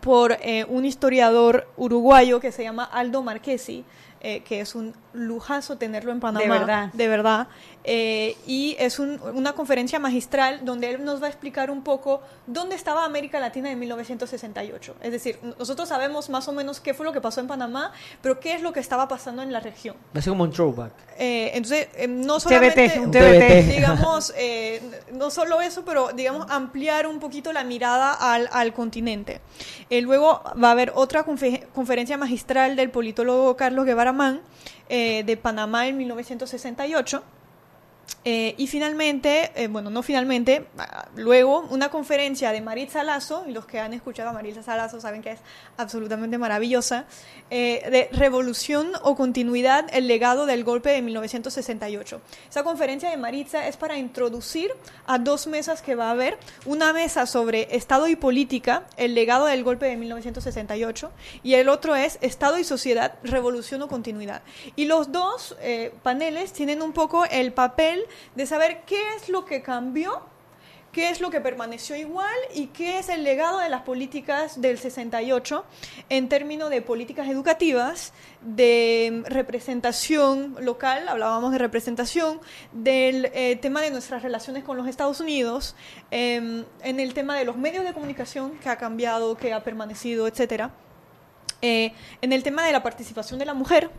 [0.00, 3.84] por eh, un historiador uruguayo que se llama Aldo Marchesi.
[4.20, 6.42] eh, que es un lujazo tenerlo en Panamá.
[6.44, 6.90] De verdad.
[6.92, 7.48] De verdad.
[7.84, 12.20] Eh, y es un- una conferencia magistral donde él nos va a explicar un poco
[12.46, 14.94] dónde estaba América Latina en 1968.
[15.00, 18.40] Es decir, nosotros sabemos más o menos qué fue lo que pasó en Panamá, pero
[18.40, 19.96] qué es lo que estaba pasando en la región.
[20.14, 20.92] Va a ser como un throwback.
[21.18, 23.66] Eh, entonces, eh, no TBT, solamente, un TBT.
[23.76, 29.40] digamos, eh, no solo eso, pero digamos ampliar un poquito la mirada al, al continente.
[29.88, 34.42] Eh, luego va a haber otra confe- conferencia magistral del politólogo Carlos Guevara Mann
[34.88, 37.22] eh, de Panamá en 1968.
[38.24, 40.66] Eh, y finalmente, eh, bueno, no finalmente,
[41.16, 45.22] luego una conferencia de Maritza Lazo, y los que han escuchado a Maritza Lazo saben
[45.22, 45.40] que es
[45.76, 47.06] absolutamente maravillosa,
[47.50, 52.20] eh, de Revolución o Continuidad, el legado del golpe de 1968.
[52.50, 54.72] Esa conferencia de Maritza es para introducir
[55.06, 59.46] a dos mesas que va a haber, una mesa sobre Estado y Política, el legado
[59.46, 61.10] del golpe de 1968,
[61.42, 64.42] y el otro es Estado y Sociedad, Revolución o Continuidad.
[64.76, 67.97] Y los dos eh, paneles tienen un poco el papel
[68.34, 70.22] de saber qué es lo que cambió,
[70.92, 74.78] qué es lo que permaneció igual y qué es el legado de las políticas del
[74.78, 75.64] 68
[76.08, 82.40] en términos de políticas educativas, de representación local, hablábamos de representación,
[82.72, 85.76] del eh, tema de nuestras relaciones con los Estados Unidos,
[86.10, 90.26] em, en el tema de los medios de comunicación, que ha cambiado, que ha permanecido,
[90.26, 90.72] etcétera.
[91.60, 91.92] Eh,
[92.22, 93.90] en el tema de la participación de la mujer,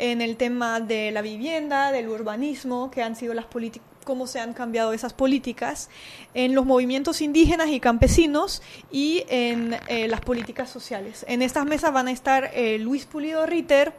[0.00, 4.40] en el tema de la vivienda, del urbanismo, que han sido las políticas cómo se
[4.40, 5.88] han cambiado esas políticas,
[6.34, 11.24] en los movimientos indígenas y campesinos y en eh, las políticas sociales.
[11.28, 13.92] En estas mesas van a estar eh, Luis Pulido Ritter,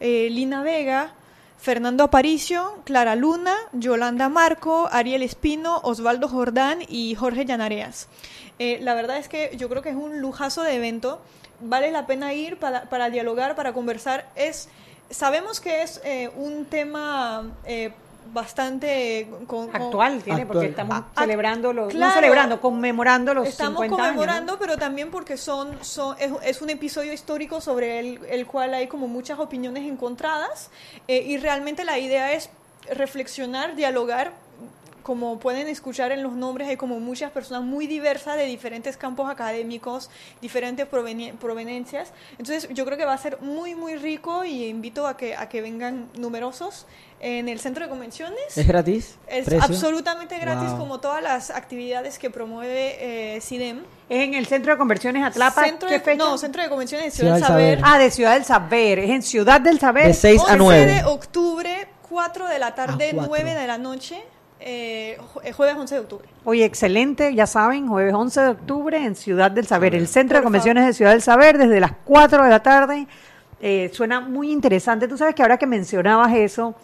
[0.00, 1.14] eh, Lina Vega,
[1.58, 8.08] Fernando Aparicio, Clara Luna, Yolanda Marco, Ariel Espino, Osvaldo Jordán y Jorge Llanareas.
[8.58, 11.20] La verdad es que yo creo que es un lujazo de evento.
[11.60, 14.28] Vale la pena ir para, para dialogar, para conversar.
[14.36, 14.68] Es,
[15.12, 17.92] sabemos que es eh, un tema eh,
[18.32, 23.82] bastante con- con- Actual tiene, porque estamos ah, celebrando los, no celebrando, conmemorando los Estamos
[23.82, 24.20] 50 años, ¿no?
[24.20, 28.74] conmemorando, pero también porque son, son es, es un episodio histórico sobre el, el cual
[28.74, 30.70] hay como muchas opiniones encontradas
[31.08, 32.48] eh, y realmente la idea es
[32.90, 34.32] reflexionar, dialogar.
[35.02, 39.28] Como pueden escuchar en los nombres, hay como muchas personas muy diversas de diferentes campos
[39.28, 42.12] académicos, diferentes proveni- provenencias.
[42.38, 45.48] Entonces, yo creo que va a ser muy, muy rico y invito a que, a
[45.48, 46.86] que vengan numerosos
[47.20, 48.38] en el centro de convenciones.
[48.56, 49.16] ¿Es gratis?
[49.28, 49.64] Es ¿Precio?
[49.64, 50.78] absolutamente gratis, Wow.
[50.78, 53.82] como todas las actividades que promueve eh, CIDEM.
[54.08, 55.64] Es en el Centro de Conversiones Atlapa.
[55.64, 56.24] Centro ¿Qué de- fecha?
[56.24, 57.80] No, Centro de Convenciones de Ciudad Ciudad, del Saber.
[57.80, 57.94] Saber.
[57.94, 58.98] Ah, de Ciudad del Saber.
[59.00, 60.06] Es en Ciudad del Saber.
[60.08, 60.92] De 6 a 11 9.
[60.94, 63.28] de octubre, 4 de la tarde, Ah, cuatro.
[63.36, 64.22] 9 de la noche,
[64.64, 66.28] eh, eh, jueves 11 de octubre.
[66.44, 70.44] Oye, excelente, ya saben, jueves 11 de octubre en Ciudad del Saber, el Centro de
[70.44, 73.06] Convenciones de Ciudad del Saber, desde las 4 de la tarde.
[73.60, 75.08] Eh, suena muy interesante.
[75.08, 76.74] Tú sabes que ahora que mencionabas eso,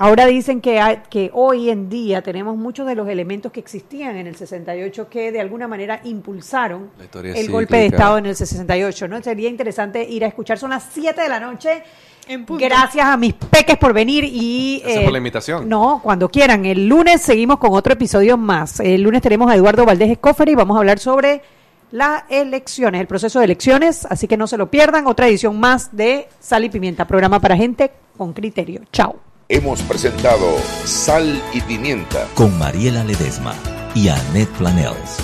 [0.00, 4.16] ahora dicen que, hay- que hoy en día tenemos muchos de los elementos que existían
[4.16, 6.90] en el 68 que de alguna manera impulsaron
[7.36, 7.86] el golpe de.
[7.86, 9.22] Estado en el 68, ¿no?
[9.22, 10.58] Sería interesante ir a escuchar.
[10.58, 11.82] Son las 7 de la noche.
[12.28, 12.64] En punto.
[12.64, 14.76] Gracias a mis peques por venir y...
[14.76, 15.68] eh, Gracias por la invitación.
[15.68, 16.64] No, cuando quieran.
[16.64, 18.80] El lunes seguimos con otro episodio más.
[18.80, 21.42] El lunes tenemos a Eduardo Valdés Escofer y vamos a hablar sobre
[21.90, 25.06] las elecciones, el proceso de elecciones, así que no se lo pierdan.
[25.08, 28.82] Otra edición más de Sal y Pimienta, programa para gente con criterio.
[28.92, 29.16] Chao.
[29.52, 30.46] Hemos presentado
[30.84, 32.28] Sal y Pimienta.
[32.36, 33.52] Con Mariela Ledesma
[33.96, 35.18] y Annette Planels.